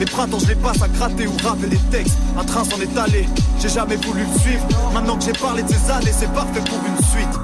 [0.00, 2.16] Les printemps je les passe à gratter ou rapper des textes.
[2.36, 3.28] Un train s'en est allé,
[3.60, 4.66] j'ai jamais voulu le suivre.
[4.92, 7.38] Maintenant que j'ai parlé de ces années, c'est parfait pour une suite.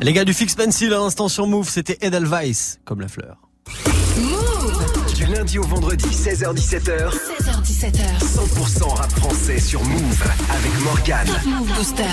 [0.00, 3.47] Les gars du Fix Pencil à l'instant sur Move, c'était Edelweiss, comme la fleur.
[5.48, 7.10] Du lundi au vendredi, 16h17h.
[7.10, 8.02] 16h17h.
[8.20, 11.26] 100% rap français sur Move avec Morgan.
[11.26, 12.04] Top Move Booster.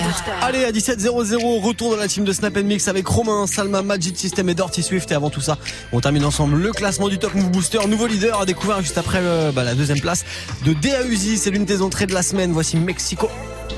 [0.41, 4.47] Allez, à 17h00, retour dans la team de Snap Mix avec Romain, Salma, Magic System
[4.47, 5.11] et Dirty Swift.
[5.11, 5.57] Et avant tout ça,
[5.91, 7.79] on termine ensemble le classement du Top Move Booster.
[7.87, 10.23] Nouveau leader à découvrir juste après euh, bah, la deuxième place
[10.63, 11.37] de DAUZI.
[11.37, 12.53] C'est l'une des entrées de la semaine.
[12.53, 13.29] Voici Mexico.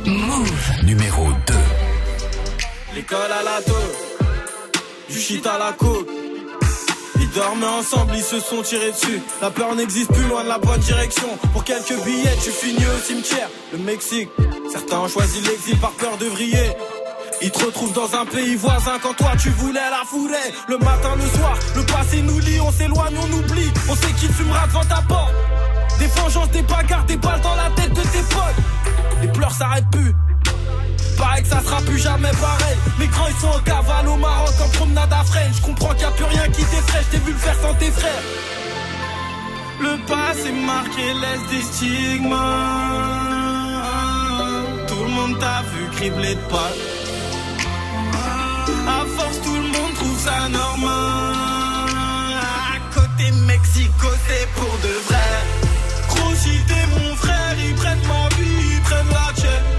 [0.05, 0.51] Move.
[0.84, 1.53] Numéro 2.
[2.93, 3.74] L'école à la dos,
[5.10, 6.26] du shit à la côte.
[7.38, 9.21] Dormaient ensemble, ils se sont tirés dessus.
[9.43, 11.27] La peur n'existe plus loin de la bonne direction.
[11.53, 13.47] Pour quelques billets, tu finis au cimetière.
[13.71, 14.29] Le Mexique,
[14.71, 16.71] certains ont choisi l'exil par peur de vriller.
[17.43, 20.51] Ils te retrouvent dans un pays voisin quand toi tu voulais la fourrer.
[20.67, 23.71] Le matin, le soir, le passé nous lie, on s'éloigne, on oublie.
[23.88, 25.31] On sait qui fumera devant ta porte.
[25.99, 29.21] Des vengeances, des bagarres, des balles dans la tête de tes potes.
[29.21, 30.15] Les pleurs s'arrêtent plus.
[31.17, 32.77] Pareil que ça sera plus jamais pareil.
[32.99, 33.61] Les grands ils sont au
[35.30, 35.53] Fresnes.
[35.57, 37.73] Je comprends qu'il n'y a plus rien qui t'effraie, je t'ai vu le faire sans
[37.75, 38.23] tes frères.
[39.80, 42.38] Le passé marqué laisse des stigmas.
[44.88, 46.71] Tout le monde t'a vu cribler de pas.
[48.88, 51.89] À force, tout le monde trouve ça normal.
[52.73, 55.30] À côté Mexico, c'est pour de vrai.
[56.09, 56.34] Gros,
[56.99, 59.76] mon frère, ils prennent ma vie, ils prennent la tienne.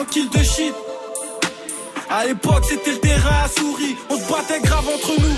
[0.00, 0.74] Au kill de shit.
[2.10, 3.96] À l'époque, c'était le terrain à souris.
[4.10, 5.36] On se battait grave entre nous.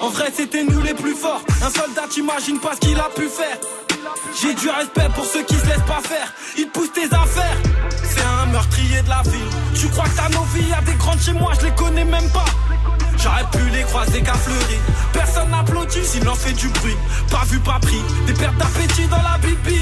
[0.00, 1.40] En vrai, c'était nous les plus forts.
[1.62, 3.58] Un soldat, t'imagines pas ce qu'il a pu faire.
[4.40, 6.32] J'ai du respect pour ceux qui se laissent pas faire.
[6.58, 7.56] Ils poussent tes affaires.
[8.02, 9.50] C'est un meurtrier de la ville.
[9.74, 12.28] Tu crois que t'as nos vies, y'a des grandes chez moi, je les connais même
[12.30, 12.44] pas.
[13.18, 14.80] J'aurais pu les croiser qu'à fleurir.
[15.12, 16.96] Personne n'applaudit s'il en fait du bruit.
[17.30, 18.02] Pas vu, pas pris.
[18.26, 19.80] Des pertes d'appétit dans la bibi.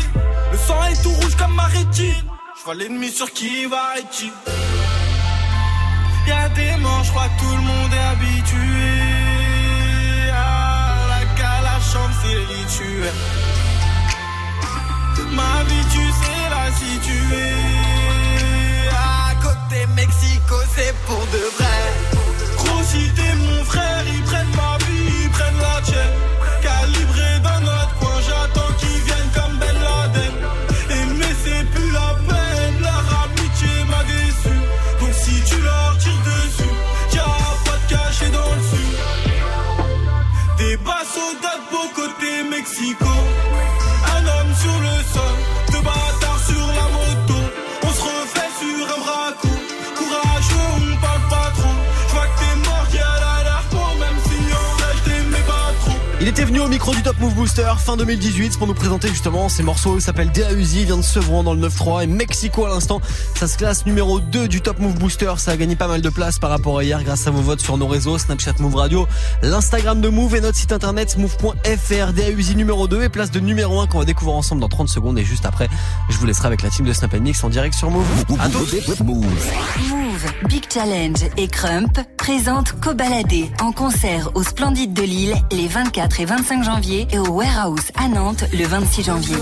[0.52, 2.33] Le sang est tout rouge comme ma rétine.
[2.64, 4.24] Vois l'ennemi sur qui va être
[6.26, 9.00] Y'a des morts, je crois que tout le monde est habitué.
[10.32, 13.12] À la calachante, c'est rituel.
[15.32, 17.52] Ma vie, tu sais la situer.
[18.92, 21.80] À côté Mexico, c'est pour de vrai.
[22.56, 26.33] Gros, si t'es mon frère, ils prennent ma vie, ils prennent la tienne.
[57.84, 59.96] Fin 2018 pour nous présenter justement ces morceaux.
[59.98, 63.02] Il s'appelle il vient de Sevran dans le 9-3 et Mexico à l'instant.
[63.34, 65.34] Ça se classe numéro 2 du Top Move Booster.
[65.36, 67.60] Ça a gagné pas mal de place par rapport à hier grâce à vos votes
[67.60, 69.06] sur nos réseaux, Snapchat Move Radio,
[69.42, 72.12] l'Instagram de Move et notre site internet move.fr.
[72.14, 75.18] DAUZI numéro 2 et place de numéro 1 qu'on va découvrir ensemble dans 30 secondes.
[75.18, 75.68] Et juste après,
[76.08, 78.06] je vous laisserai avec la team de Snap Mix en direct sur Move.
[78.38, 79.00] À tous.
[79.02, 86.20] Move, Big Challenge et Crump présentent Cobaladé en concert au Splendide de Lille les 24
[86.20, 89.36] et 25 janvier et au Warehouse à Nantes le 26 janvier.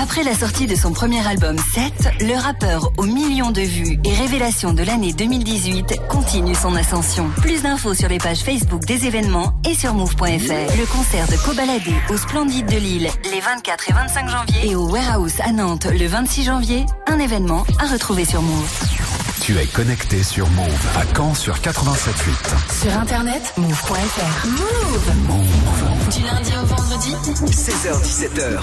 [0.00, 4.14] Après la sortie de son premier album 7, le rappeur aux millions de vues et
[4.14, 7.28] révélation de l'année 2018 continue son ascension.
[7.42, 10.24] Plus d'infos sur les pages Facebook des événements et sur move.fr.
[10.24, 14.88] Le concert de Cobaladé au Splendide de Lille les 24 et 25 janvier et au
[14.88, 19.21] Warehouse à Nantes le 26 janvier, un événement à retrouver sur Move.
[19.42, 22.80] Tu es connecté sur Move à Caen sur 87.8.
[22.80, 24.46] Sur internet, move.fr.
[24.46, 26.14] Move.
[26.14, 27.10] Du lundi au vendredi.
[27.50, 28.60] 16h17h.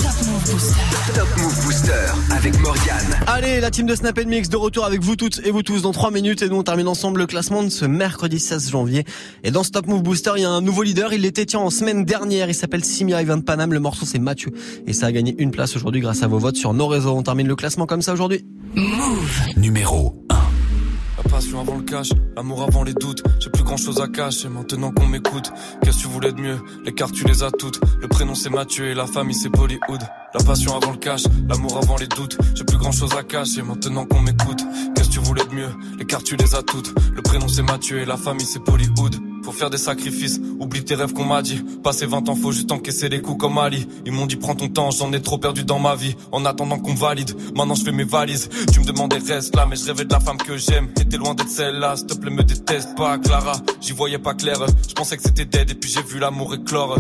[1.13, 1.91] Top Move Booster
[2.31, 3.19] avec Morgane.
[3.27, 5.91] Allez, la team de Snap Mix de retour avec vous toutes et vous tous dans
[5.91, 9.03] 3 minutes et nous on termine ensemble le classement de ce mercredi 16 janvier.
[9.43, 11.59] Et dans ce Top Move Booster, il y a un nouveau leader, il l'était tiens
[11.59, 14.53] en semaine dernière, il s'appelle Simia, il vient de Paname, le morceau c'est Mathieu
[14.87, 17.17] et ça a gagné une place aujourd'hui grâce à vos votes sur nos réseaux.
[17.17, 18.45] On termine le classement comme ça aujourd'hui.
[18.75, 19.41] Move.
[19.57, 20.18] Numéro
[21.39, 21.41] 1.
[21.41, 23.23] La passion avant le cash, l'amour avant les doutes.
[23.39, 25.53] J'ai plus grand chose à cacher maintenant qu'on m'écoute.
[25.81, 26.59] Qu'est-ce que tu voulais de mieux?
[26.83, 27.79] Les cartes tu les as toutes.
[28.01, 30.01] Le prénom c'est Mathieu et la famille c'est Bollywood.
[30.33, 32.37] La passion avant le cash, l'amour avant les doutes.
[32.55, 34.61] J'ai plus grand chose à cacher maintenant qu'on m'écoute.
[34.95, 35.71] Qu'est-ce que tu voulais de mieux?
[35.97, 36.93] Les cartes tu les as toutes.
[37.15, 39.28] Le prénom c'est Mathieu et la famille c'est Bollywood.
[39.43, 41.61] Faut faire des sacrifices, oublie tes rêves qu'on m'a dit.
[41.83, 43.87] Passer 20 ans, faut juste encaisser les coups comme Ali.
[44.05, 46.15] Ils m'ont dit prends ton temps, j'en ai trop perdu dans ma vie.
[46.31, 48.49] En attendant qu'on valide, maintenant je fais mes valises.
[48.71, 50.91] Tu me demandais reste là, mais je rêvais de la femme que j'aime.
[50.93, 53.53] T'étais loin d'être celle-là, s'il te plaît me déteste pas, Clara.
[53.81, 56.97] J'y voyais pas clair, je pensais que c'était dead et puis j'ai vu l'amour éclore.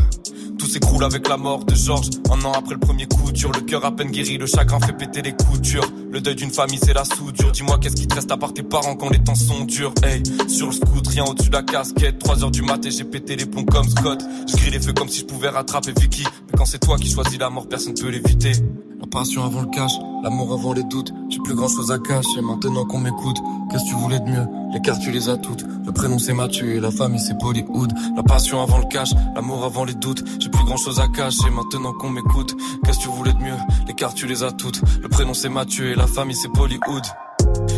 [0.59, 2.09] Tout s'écroule avec la mort de Georges.
[2.29, 4.91] Un an après le premier coup dur, le cœur à peine guéri, le chagrin fait
[4.91, 5.87] péter les coutures.
[6.11, 7.51] Le deuil d'une famille, c'est la soudure.
[7.51, 9.93] Dis-moi, qu'est-ce qui te reste à part tes parents quand les temps sont durs?
[10.03, 12.21] Hey, sur le scoot, rien au-dessus de la casquette.
[12.29, 14.23] 3 heures du mat et j'ai pété les plombs comme Scott.
[14.47, 16.23] Je crie les feux comme si je pouvais rattraper Vicky.
[16.23, 18.51] Mais quand c'est toi qui choisis la mort, personne peut l'éviter.
[19.01, 21.11] La passion avant le cash, l'amour avant les doutes.
[21.29, 23.37] J'ai plus grand chose à cacher maintenant qu'on m'écoute.
[23.71, 24.45] Qu'est-ce que tu voulais de mieux?
[24.73, 25.63] Les cartes tu les as toutes.
[25.63, 27.91] Le prénom c'est Mathieu et la famille c'est Bollywood.
[28.15, 30.23] La passion avant le cash, l'amour avant les doutes.
[30.39, 32.55] J'ai plus grand chose à cacher maintenant qu'on m'écoute.
[32.85, 33.57] Qu'est-ce que tu voulais de mieux?
[33.87, 34.83] Les cartes tu les as toutes.
[35.01, 37.05] Le prénom c'est Mathieu et la famille c'est Bollywood.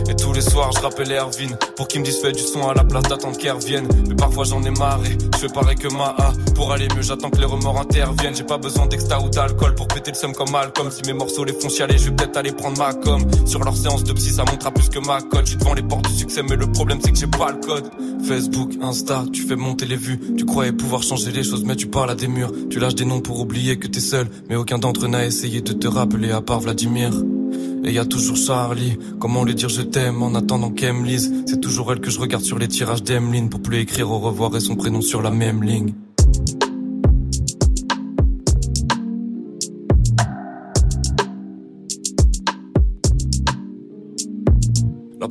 [0.09, 2.74] Et tous les soirs, je rappelle Erwin pour qu'il me dise fais du son à
[2.74, 3.88] la place d'attendre qu'elle revienne.
[4.09, 6.34] Mais parfois j'en ai marre, je fais pareil que ma A.
[6.55, 8.36] Pour aller mieux, j'attends que les remords interviennent.
[8.36, 10.89] J'ai pas besoin d'extra ou d'alcool pour péter le seum comme Malcolm.
[10.91, 13.26] Si mes morceaux les font chialer, je vais peut-être aller prendre ma com.
[13.45, 15.45] Sur leur séance de psy, ça montrera plus que ma cote.
[15.45, 17.89] J'suis devant les portes du succès, mais le problème c'est que j'ai pas le code.
[18.28, 20.19] Facebook, Insta, tu fais monter les vues.
[20.38, 22.51] Tu croyais pouvoir changer les choses, mais tu parles à des murs.
[22.69, 24.28] Tu lâches des noms pour oublier que t'es seul.
[24.49, 27.11] Mais aucun d'entre eux n'a essayé de te rappeler à part Vladimir.
[27.84, 31.91] Et y a toujours Charlie, comment lui dire je t'aime en attendant qu'elle C'est toujours
[31.91, 34.75] elle que je regarde sur les tirages d'Emeline Pour plus écrire au revoir et son
[34.75, 35.93] prénom sur la même ligne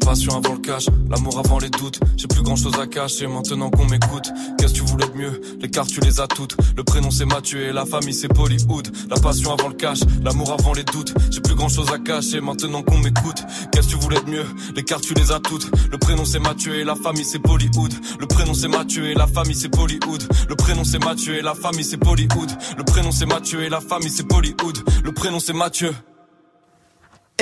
[0.01, 2.01] passion avant le cash, l'amour avant les doutes.
[2.17, 4.31] J'ai plus grand chose à cacher maintenant qu'on m'écoute.
[4.59, 5.41] Qu'est-ce que tu voulais de mieux?
[5.61, 6.57] Les cartes tu les as toutes.
[6.77, 8.89] Le prénom c'est Mathieu et la famille c'est Bollywood.
[9.09, 11.15] La passion avant le cash, l'amour avant les doutes.
[11.31, 13.43] J'ai plus grand chose à cacher maintenant qu'on m'écoute.
[13.73, 14.47] Qu'est-ce que tu voulais de mieux?
[14.75, 15.71] Les cartes tu les as toutes.
[15.91, 17.93] Le prénom c'est Mathieu et la famille c'est Bollywood.
[18.19, 20.23] Le prénom c'est Mathieu et la famille c'est Bollywood.
[20.49, 22.51] Le prénom c'est Mathieu et la famille c'est Bollywood.
[22.79, 24.79] Le prénom c'est Mathieu et la famille c'est Bollywood.
[25.05, 25.93] Le prénom c'est Mathieu.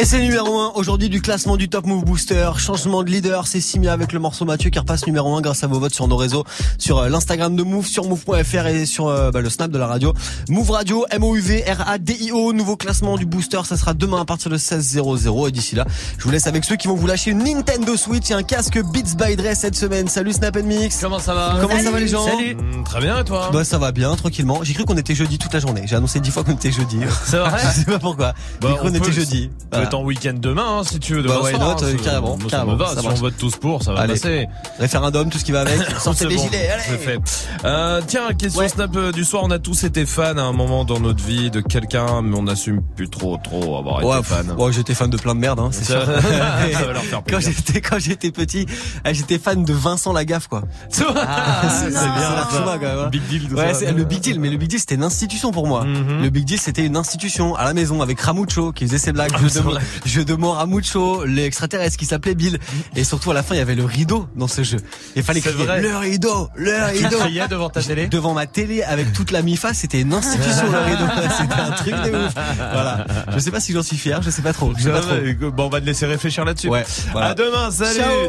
[0.01, 2.51] Et c'est numéro 1 aujourd'hui du classement du Top Move Booster.
[2.57, 5.67] Changement de leader, c'est Simia avec le morceau Mathieu qui repasse numéro 1 grâce à
[5.67, 6.45] vos votes sur nos réseaux,
[6.79, 9.89] sur euh, l'Instagram de Move, sur Move.fr et sur euh, bah, le Snap de la
[9.89, 10.15] radio.
[10.51, 15.51] Move Radio, M-O-U-V-R-A-D-I-O, nouveau classement du Booster, ça sera demain à partir de 16.00 et
[15.51, 15.85] d'ici là,
[16.17, 18.81] je vous laisse avec ceux qui vont vous lâcher une Nintendo Switch et un casque
[18.81, 20.07] Beats by Dre cette semaine.
[20.07, 21.01] Salut Snap Mix.
[21.03, 21.57] Comment ça va?
[21.61, 22.25] Comment ça va les gens?
[22.25, 22.55] Salut.
[22.55, 23.51] Mm, très bien et toi?
[23.53, 24.61] Bah ça va bien, tranquillement.
[24.63, 25.83] J'ai cru qu'on était jeudi toute la journée.
[25.87, 27.01] J'ai annoncé dix fois qu'on était jeudi.
[27.25, 27.59] C'est vrai?
[27.75, 28.33] Je sais pas pourquoi.
[28.61, 29.51] Bah, J'ai cru qu'on on était jeudi.
[29.73, 29.88] Voilà.
[29.89, 31.23] Être en week-end demain hein, si tu veux.
[31.23, 32.95] Bah demain ouais, soir, note, hein, euh, ça- carrément, ça carrément, me va.
[32.95, 34.15] ça si on vote tous pour, ça va Allez.
[34.15, 34.47] passer.
[34.79, 35.79] Référendum, tout ce qui va avec.
[36.01, 36.83] Sortez C'est les gilets, allez.
[36.87, 37.19] c'est fait.
[37.65, 39.43] Euh, tiens, question Snap euh, du soir.
[39.45, 42.43] On a tous été fans à un moment dans notre vie de quelqu'un, mais on
[42.45, 44.53] n'assume plus trop, trop avoir Ouais, été fan.
[44.59, 46.05] ouais, j'étais fan de plein de merde, hein, c'est sûr.
[46.05, 46.13] ça
[46.87, 48.67] va leur faire quand j'étais quand j'étais petit,
[49.05, 50.63] eh, j'étais fan de Vincent Lagaffe, quoi.
[51.17, 52.89] Ah, c'est bien.
[53.05, 53.09] hein.
[53.11, 53.55] Big deal.
[53.55, 55.85] Ouais, le Big Deal, mais le Big Deal c'était une institution pour moi.
[55.85, 59.33] Le Big Deal c'était une institution à la maison avec Ramucho qui faisait ses blagues,
[60.05, 62.59] jeu, de, de mots Ramucho, l'extraterrestre qui s'appelait Bill,
[62.97, 64.79] et surtout à la fin il y avait le rideau dans ce jeu.
[65.17, 65.81] Il fallait crier vrai.
[65.81, 67.19] le rideau, le rideau.
[67.49, 71.05] devant ta télé Devant ma télé avec toute la mi-fa, c'était une institution le rideau.
[71.39, 72.35] C'était un truc de ouf.
[72.73, 73.07] Voilà.
[73.35, 74.73] Je sais pas si j'en suis fier, je sais pas trop.
[74.77, 75.15] Je sais pas trop.
[75.51, 76.69] Bon, on va te laisser réfléchir là-dessus.
[76.69, 77.29] Ouais, voilà.
[77.29, 77.99] À demain, salut.
[77.99, 78.27] Ciao.